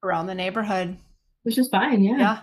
around 0.03 0.27
the 0.27 0.35
neighborhood. 0.35 0.97
Which 1.43 1.57
is 1.57 1.69
fine. 1.69 2.03
Yeah. 2.03 2.17
Yeah. 2.17 2.41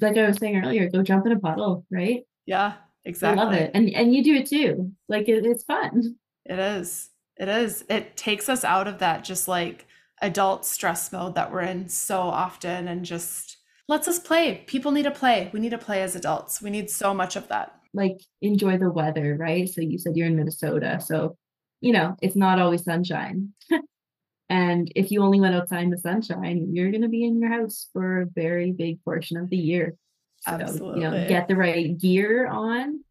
Like 0.00 0.16
I 0.16 0.26
was 0.26 0.36
saying 0.36 0.62
earlier, 0.62 0.90
go 0.90 1.02
jump 1.02 1.26
in 1.26 1.32
a 1.32 1.38
puddle, 1.38 1.86
right? 1.90 2.22
Yeah. 2.46 2.74
Exactly. 3.04 3.40
I 3.40 3.44
love 3.44 3.54
it. 3.54 3.70
And 3.74 3.90
and 3.90 4.14
you 4.14 4.22
do 4.22 4.34
it 4.34 4.46
too. 4.46 4.92
Like 5.08 5.28
it, 5.28 5.44
it's 5.44 5.64
fun. 5.64 6.16
It 6.44 6.58
is. 6.58 7.10
It 7.36 7.48
is. 7.48 7.84
It 7.88 8.16
takes 8.16 8.48
us 8.48 8.64
out 8.64 8.86
of 8.86 8.98
that 8.98 9.24
just 9.24 9.48
like 9.48 9.86
adult 10.22 10.66
stress 10.66 11.10
mode 11.12 11.34
that 11.34 11.50
we're 11.50 11.62
in 11.62 11.88
so 11.88 12.20
often 12.20 12.88
and 12.88 13.04
just 13.04 13.56
lets 13.88 14.06
us 14.06 14.18
play. 14.18 14.62
People 14.66 14.92
need 14.92 15.04
to 15.04 15.10
play. 15.10 15.50
We 15.52 15.60
need 15.60 15.70
to 15.70 15.78
play 15.78 16.02
as 16.02 16.14
adults. 16.14 16.60
We 16.60 16.70
need 16.70 16.90
so 16.90 17.14
much 17.14 17.36
of 17.36 17.48
that. 17.48 17.74
Like 17.92 18.20
enjoy 18.40 18.78
the 18.78 18.90
weather, 18.90 19.36
right? 19.38 19.68
So 19.68 19.80
you 19.80 19.98
said 19.98 20.16
you're 20.16 20.28
in 20.28 20.36
Minnesota. 20.36 21.00
So, 21.04 21.36
you 21.80 21.92
know, 21.92 22.16
it's 22.22 22.36
not 22.36 22.60
always 22.60 22.84
sunshine. 22.84 23.52
and 24.48 24.92
if 24.94 25.10
you 25.10 25.22
only 25.22 25.40
went 25.40 25.56
outside 25.56 25.82
in 25.82 25.90
the 25.90 25.98
sunshine, 25.98 26.68
you're 26.72 26.90
going 26.90 27.02
to 27.02 27.08
be 27.08 27.24
in 27.24 27.40
your 27.40 27.50
house 27.50 27.88
for 27.92 28.20
a 28.20 28.26
very 28.26 28.70
big 28.70 29.02
portion 29.02 29.38
of 29.38 29.50
the 29.50 29.56
year. 29.56 29.96
So, 30.40 30.52
Absolutely. 30.52 31.02
you 31.02 31.10
know, 31.10 31.28
get 31.28 31.48
the 31.48 31.56
right 31.56 31.96
gear 31.98 32.46
on 32.46 33.04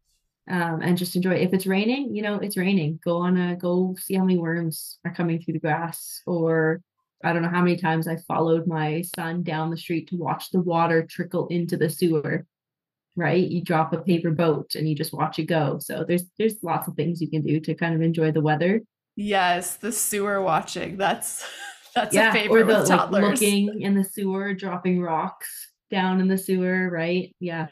um, 0.50 0.82
and 0.82 0.98
just 0.98 1.14
enjoy. 1.14 1.34
If 1.34 1.52
it's 1.54 1.66
raining, 1.66 2.14
you 2.14 2.22
know, 2.22 2.36
it's 2.36 2.56
raining. 2.56 2.98
Go 3.04 3.18
on 3.18 3.36
a 3.36 3.56
go 3.56 3.94
see 3.98 4.14
how 4.14 4.24
many 4.24 4.38
worms 4.38 4.98
are 5.04 5.14
coming 5.14 5.40
through 5.40 5.54
the 5.54 5.60
grass 5.60 6.22
or 6.26 6.82
I 7.22 7.32
don't 7.32 7.42
know 7.42 7.50
how 7.50 7.62
many 7.62 7.76
times 7.76 8.08
I 8.08 8.16
followed 8.16 8.66
my 8.66 9.02
son 9.14 9.42
down 9.42 9.70
the 9.70 9.76
street 9.76 10.08
to 10.08 10.16
watch 10.16 10.50
the 10.50 10.60
water 10.60 11.06
trickle 11.08 11.46
into 11.48 11.76
the 11.76 11.88
sewer. 11.88 12.46
Right? 13.16 13.46
You 13.46 13.62
drop 13.62 13.92
a 13.92 13.98
paper 13.98 14.30
boat 14.30 14.74
and 14.74 14.88
you 14.88 14.94
just 14.94 15.12
watch 15.12 15.38
it 15.38 15.44
go. 15.44 15.78
So 15.78 16.04
there's 16.06 16.24
there's 16.36 16.62
lots 16.62 16.88
of 16.88 16.94
things 16.94 17.20
you 17.20 17.30
can 17.30 17.42
do 17.42 17.60
to 17.60 17.74
kind 17.74 17.94
of 17.94 18.02
enjoy 18.02 18.32
the 18.32 18.40
weather. 18.40 18.80
Yes, 19.14 19.76
the 19.76 19.92
sewer 19.92 20.40
watching. 20.42 20.96
That's 20.96 21.46
that's 21.94 22.14
yeah, 22.14 22.30
a 22.30 22.32
favorite 22.32 22.62
or 22.62 22.64
the 22.64 22.80
with 22.80 22.88
like 22.88 23.10
looking 23.10 23.82
in 23.82 23.94
the 23.94 24.04
sewer, 24.04 24.52
dropping 24.54 25.00
rocks 25.00 25.69
down 25.90 26.20
in 26.20 26.28
the 26.28 26.38
sewer, 26.38 26.88
right? 26.90 27.34
Yeah. 27.40 27.68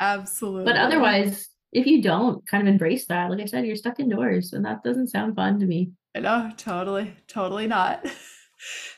Absolutely. 0.00 0.64
But 0.64 0.76
otherwise, 0.76 1.48
if 1.72 1.86
you 1.86 2.02
don't 2.02 2.46
kind 2.46 2.66
of 2.66 2.72
embrace 2.72 3.06
that, 3.06 3.30
like 3.30 3.40
I 3.40 3.46
said, 3.46 3.66
you're 3.66 3.76
stuck 3.76 3.98
indoors, 3.98 4.52
and 4.52 4.64
that 4.64 4.82
doesn't 4.82 5.08
sound 5.08 5.36
fun 5.36 5.58
to 5.60 5.66
me. 5.66 5.92
I 6.14 6.20
know, 6.20 6.50
totally, 6.56 7.14
totally 7.28 7.66
not. 7.66 8.06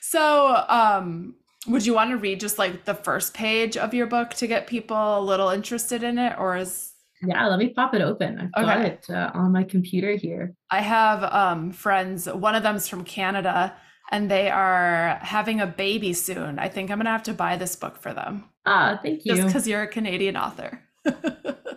So, 0.01 0.65
um, 0.69 1.35
would 1.67 1.85
you 1.85 1.93
want 1.93 2.11
to 2.11 2.17
read 2.17 2.41
just 2.41 2.59
like 2.59 2.85
the 2.85 2.95
first 2.95 3.35
page 3.35 3.77
of 3.77 3.93
your 3.93 4.07
book 4.07 4.31
to 4.35 4.47
get 4.47 4.67
people 4.67 5.19
a 5.19 5.21
little 5.21 5.51
interested 5.51 6.03
in 6.03 6.19
it, 6.19 6.35
or 6.39 6.57
is 6.57 6.93
Yeah, 7.21 7.47
let 7.47 7.59
me 7.59 7.71
pop 7.71 7.95
it 7.95 8.01
open. 8.01 8.51
I've 8.55 8.65
got 8.65 8.81
it 8.81 9.05
uh, 9.11 9.31
on 9.35 9.53
my 9.53 9.65
computer 9.65 10.13
here. 10.13 10.55
I 10.71 10.81
have 10.81 11.25
um, 11.25 11.73
friends. 11.73 12.27
One 12.27 12.55
of 12.55 12.63
them's 12.63 12.89
from 12.89 13.05
Canada, 13.05 13.75
and 14.11 14.31
they 14.31 14.51
are 14.51 15.19
having 15.23 15.61
a 15.61 15.67
baby 15.67 16.13
soon. 16.13 16.59
I 16.59 16.69
think 16.69 16.91
I'm 16.91 16.99
gonna 16.99 17.11
have 17.11 17.23
to 17.25 17.35
buy 17.35 17.57
this 17.57 17.77
book 17.77 17.97
for 18.01 18.13
them, 18.15 18.45
Ah, 18.67 18.99
thank 19.03 19.25
you. 19.25 19.35
just 19.35 19.47
because 19.47 19.67
you're 19.69 19.83
a 19.83 19.89
Canadian 19.89 20.37
author. 20.37 20.81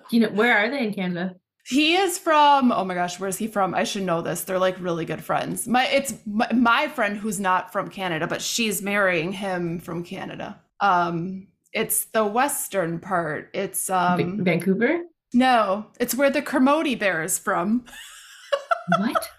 You 0.09 0.19
know 0.19 0.29
where 0.29 0.57
are 0.57 0.69
they 0.69 0.83
in 0.83 0.93
Canada? 0.93 1.35
He 1.65 1.95
is 1.95 2.17
from, 2.17 2.71
oh 2.73 2.83
my 2.83 2.95
gosh, 2.95 3.17
where's 3.17 3.37
he 3.37 3.47
from? 3.47 3.73
I 3.73 3.85
should 3.85 4.03
know 4.03 4.21
this. 4.21 4.43
They're 4.43 4.59
like 4.59 4.75
really 4.81 5.05
good 5.05 5.23
friends. 5.23 5.67
My 5.69 5.87
it's 5.87 6.13
my, 6.25 6.51
my 6.51 6.89
friend 6.89 7.15
who's 7.15 7.39
not 7.39 7.71
from 7.71 7.89
Canada, 7.89 8.27
but 8.27 8.41
she's 8.41 8.81
marrying 8.81 9.31
him 9.31 9.79
from 9.79 10.03
Canada. 10.03 10.59
Um 10.81 11.47
it's 11.71 12.05
the 12.05 12.25
western 12.25 12.99
part. 12.99 13.51
It's 13.53 13.87
Va- 13.87 14.15
um 14.23 14.43
Vancouver? 14.43 15.03
no, 15.33 15.85
it's 15.97 16.13
where 16.13 16.29
the 16.29 16.41
Kermode 16.41 16.99
bear 16.99 17.23
is 17.23 17.39
from. 17.39 17.85
What? 18.99 19.29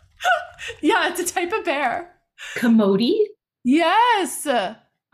Yeah, 0.81 1.09
it's 1.11 1.21
a 1.21 1.27
type 1.35 1.53
of 1.53 1.65
bear. 1.65 2.12
Commodie? 2.57 3.29
Yes. 3.65 4.47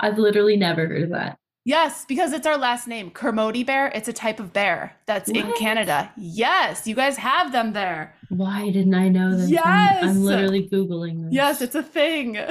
I've 0.00 0.18
literally 0.18 0.56
never 0.56 0.86
heard 0.86 1.02
of 1.04 1.10
that. 1.10 1.36
Yes, 1.64 2.06
because 2.06 2.32
it's 2.32 2.46
our 2.46 2.56
last 2.56 2.88
name, 2.88 3.10
Kermode 3.10 3.66
bear. 3.66 3.88
It's 3.88 4.08
a 4.08 4.12
type 4.12 4.40
of 4.40 4.54
bear 4.54 4.96
that's 5.06 5.28
in 5.28 5.52
Canada. 5.58 6.10
Yes, 6.16 6.86
you 6.86 6.94
guys 6.94 7.18
have 7.18 7.52
them 7.52 7.74
there. 7.74 8.14
Why 8.30 8.70
didn't 8.70 8.94
I 8.94 9.10
know 9.10 9.36
this? 9.36 9.52
I'm, 9.62 10.08
I'm 10.08 10.24
literally 10.24 10.66
Googling 10.72 11.24
this. 11.24 11.34
Yes, 11.34 11.60
it's 11.60 11.74
a 11.74 11.82
thing. 11.82 12.38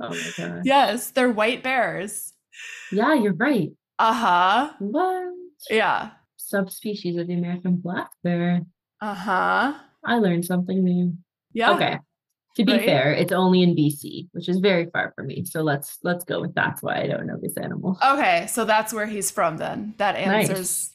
Oh 0.00 0.08
my 0.08 0.30
god. 0.38 0.62
Yes, 0.64 1.10
they're 1.10 1.30
white 1.30 1.62
bears. 1.62 2.32
Yeah, 2.90 3.12
you're 3.14 3.34
right. 3.34 3.70
Uh 3.98 4.12
huh. 4.14 4.70
What? 4.78 5.34
Yeah. 5.68 6.12
Subspecies 6.38 7.16
of 7.18 7.26
the 7.26 7.34
American 7.34 7.76
black 7.76 8.08
bear. 8.24 8.62
Uh 9.02 9.14
huh. 9.14 9.74
I 10.04 10.14
learned 10.16 10.46
something 10.46 10.82
new. 10.82 11.14
Yeah. 11.52 11.72
Okay. 11.72 11.98
To 12.56 12.64
be 12.64 12.72
Right? 12.72 12.84
fair, 12.84 13.12
it's 13.14 13.32
only 13.32 13.62
in 13.62 13.74
BC, 13.74 14.28
which 14.32 14.48
is 14.48 14.58
very 14.58 14.86
far 14.92 15.12
from 15.16 15.28
me. 15.28 15.44
So 15.44 15.62
let's 15.62 15.98
let's 16.02 16.24
go 16.24 16.40
with 16.42 16.54
that's 16.54 16.82
why 16.82 17.00
I 17.02 17.06
don't 17.06 17.26
know 17.26 17.38
this 17.40 17.56
animal. 17.56 17.98
Okay, 18.04 18.46
so 18.48 18.64
that's 18.66 18.92
where 18.92 19.06
he's 19.06 19.30
from 19.30 19.56
then. 19.56 19.94
That 19.96 20.14
Nice. 20.26 20.50
answers. 20.50 20.92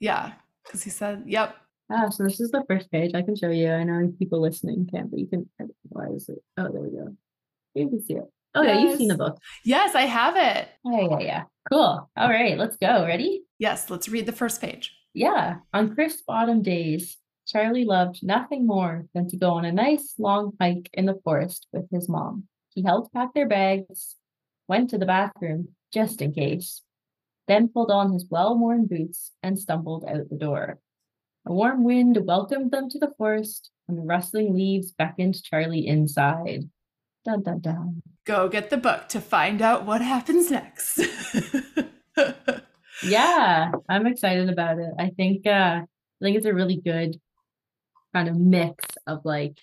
Yeah, 0.00 0.32
because 0.64 0.82
he 0.82 0.90
said, 0.90 1.24
"Yep." 1.26 1.54
Ah, 1.92 2.08
so 2.08 2.24
this 2.24 2.40
is 2.40 2.50
the 2.50 2.64
first 2.68 2.90
page. 2.90 3.12
I 3.14 3.20
can 3.22 3.36
show 3.36 3.50
you. 3.50 3.70
I 3.70 3.84
know 3.84 4.10
people 4.18 4.40
listening 4.40 4.88
can't, 4.90 5.10
but 5.10 5.20
you 5.20 5.26
can. 5.26 5.48
Why 5.90 6.06
is 6.08 6.28
it? 6.30 6.38
Oh, 6.56 6.72
there 6.72 6.80
we 6.80 6.90
go. 6.90 7.14
You 7.74 7.88
can 7.90 8.02
see 8.02 8.14
it. 8.14 8.24
Oh 8.54 8.62
yeah, 8.62 8.78
you've 8.78 8.96
seen 8.98 9.08
the 9.08 9.16
book. 9.18 9.36
Yes, 9.64 9.94
I 9.94 10.02
have 10.02 10.36
it. 10.36 10.68
Oh 10.86 11.18
yeah, 11.18 11.26
yeah. 11.26 11.42
Cool. 11.70 12.08
All 12.16 12.28
right, 12.30 12.56
let's 12.56 12.76
go. 12.78 13.04
Ready? 13.04 13.42
Yes, 13.58 13.90
let's 13.90 14.08
read 14.08 14.26
the 14.26 14.32
first 14.32 14.60
page. 14.60 14.94
Yeah. 15.12 15.56
On 15.74 15.94
crisp 15.94 16.24
autumn 16.28 16.62
days, 16.62 17.18
Charlie 17.46 17.84
loved 17.84 18.20
nothing 18.22 18.66
more 18.66 19.06
than 19.14 19.28
to 19.28 19.36
go 19.36 19.50
on 19.50 19.64
a 19.64 19.72
nice 19.72 20.14
long 20.18 20.52
hike 20.60 20.88
in 20.92 21.04
the 21.06 21.20
forest 21.24 21.66
with 21.72 21.90
his 21.90 22.08
mom. 22.08 22.44
He 22.70 22.82
helped 22.82 23.12
pack 23.12 23.34
their 23.34 23.48
bags, 23.48 24.16
went 24.66 24.90
to 24.90 24.98
the 24.98 25.06
bathroom 25.06 25.68
just 25.92 26.22
in 26.22 26.32
case, 26.32 26.82
then 27.46 27.68
pulled 27.68 27.90
on 27.90 28.12
his 28.12 28.26
well 28.30 28.58
worn 28.58 28.86
boots 28.86 29.32
and 29.42 29.58
stumbled 29.58 30.04
out 30.08 30.28
the 30.30 30.36
door. 30.36 30.78
A 31.46 31.52
warm 31.52 31.84
wind 31.84 32.18
welcomed 32.22 32.70
them 32.70 32.88
to 32.88 32.98
the 32.98 33.12
forest, 33.18 33.70
and 33.86 33.98
the 33.98 34.02
rustling 34.02 34.54
leaves 34.54 34.92
beckoned 34.92 35.42
Charlie 35.42 35.86
inside. 35.86 36.70
Dun 37.24 37.42
dun 37.42 37.60
dun. 37.60 38.02
Go 38.24 38.48
get 38.48 38.70
the 38.70 38.78
book 38.78 39.08
to 39.10 39.20
find 39.20 39.60
out 39.60 39.84
what 39.84 40.00
happens 40.00 40.50
next. 40.50 41.00
yeah, 43.04 43.70
I'm 43.88 44.06
excited 44.06 44.48
about 44.48 44.78
it. 44.78 44.90
I 44.98 45.10
think 45.10 45.46
uh 45.46 45.82
I 45.82 46.24
think 46.24 46.38
it's 46.38 46.46
a 46.46 46.54
really 46.54 46.80
good 46.80 47.20
kind 48.14 48.28
of 48.28 48.36
mix 48.36 48.84
of 49.06 49.20
like 49.24 49.58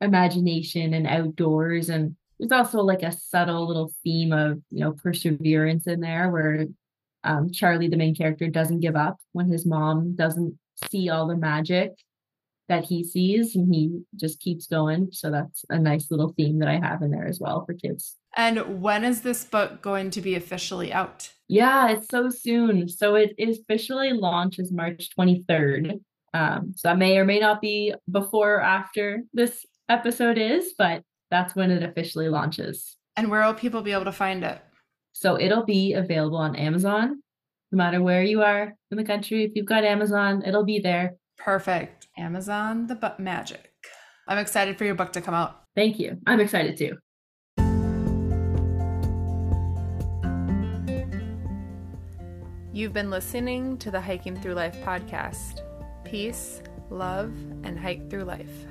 imagination 0.00 0.94
and 0.94 1.06
outdoors 1.06 1.88
and 1.88 2.16
there's 2.38 2.52
also 2.52 2.80
like 2.80 3.02
a 3.02 3.12
subtle 3.12 3.66
little 3.68 3.92
theme 4.02 4.32
of 4.32 4.60
you 4.70 4.80
know 4.80 4.92
perseverance 4.92 5.86
in 5.86 6.00
there 6.00 6.30
where 6.30 6.66
um, 7.24 7.52
charlie 7.52 7.88
the 7.88 7.96
main 7.96 8.14
character 8.14 8.48
doesn't 8.48 8.80
give 8.80 8.96
up 8.96 9.18
when 9.32 9.50
his 9.50 9.64
mom 9.64 10.14
doesn't 10.16 10.58
see 10.90 11.08
all 11.08 11.26
the 11.26 11.36
magic 11.36 11.92
that 12.68 12.84
he 12.84 13.04
sees 13.04 13.54
and 13.54 13.72
he 13.72 14.00
just 14.16 14.40
keeps 14.40 14.66
going. 14.66 15.08
So 15.12 15.30
that's 15.30 15.64
a 15.68 15.78
nice 15.78 16.10
little 16.10 16.32
theme 16.36 16.58
that 16.60 16.68
i 16.68 16.78
have 16.78 17.02
in 17.02 17.10
there 17.10 17.26
as 17.26 17.38
well 17.38 17.64
for 17.66 17.74
kids. 17.74 18.16
And 18.34 18.80
when 18.80 19.04
is 19.04 19.20
this 19.20 19.44
book 19.44 19.82
going 19.82 20.10
to 20.10 20.22
be 20.22 20.34
officially 20.34 20.92
out? 20.92 21.30
Yeah 21.48 21.90
it's 21.90 22.08
so 22.08 22.30
soon. 22.30 22.88
So 22.88 23.14
it 23.14 23.34
officially 23.38 24.12
launches 24.12 24.72
march 24.72 25.10
23rd 25.18 26.00
um, 26.34 26.72
so 26.76 26.88
that 26.88 26.98
may 26.98 27.18
or 27.18 27.24
may 27.24 27.38
not 27.38 27.60
be 27.60 27.94
before 28.10 28.56
or 28.56 28.60
after 28.62 29.22
this 29.32 29.66
episode 29.88 30.38
is 30.38 30.74
but 30.78 31.02
that's 31.32 31.56
when 31.56 31.70
it 31.70 31.82
officially 31.82 32.28
launches. 32.28 32.98
And 33.16 33.30
where 33.30 33.44
will 33.44 33.54
people 33.54 33.80
be 33.80 33.92
able 33.92 34.04
to 34.04 34.12
find 34.12 34.44
it? 34.44 34.60
So 35.12 35.40
it'll 35.40 35.64
be 35.64 35.94
available 35.94 36.36
on 36.36 36.54
Amazon, 36.54 37.22
no 37.72 37.76
matter 37.76 38.02
where 38.02 38.22
you 38.22 38.42
are 38.42 38.74
in 38.90 38.98
the 38.98 39.04
country. 39.04 39.42
If 39.44 39.52
you've 39.54 39.66
got 39.66 39.82
Amazon, 39.82 40.42
it'll 40.46 40.64
be 40.64 40.78
there. 40.78 41.16
Perfect. 41.38 42.06
Amazon 42.18 42.86
the 42.86 42.94
Butt 42.94 43.18
Magic. 43.18 43.72
I'm 44.28 44.38
excited 44.38 44.76
for 44.76 44.84
your 44.84 44.94
book 44.94 45.12
to 45.14 45.22
come 45.22 45.32
out. 45.32 45.62
Thank 45.74 45.98
you. 45.98 46.18
I'm 46.26 46.38
excited 46.38 46.76
too. 46.76 46.98
You've 52.74 52.92
been 52.92 53.10
listening 53.10 53.78
to 53.78 53.90
the 53.90 54.00
Hiking 54.00 54.36
Thru 54.36 54.52
Life 54.52 54.76
podcast 54.84 55.60
peace, 56.12 56.60
love, 56.90 57.32
and 57.64 57.80
hike 57.80 58.10
through 58.10 58.24
life. 58.24 58.66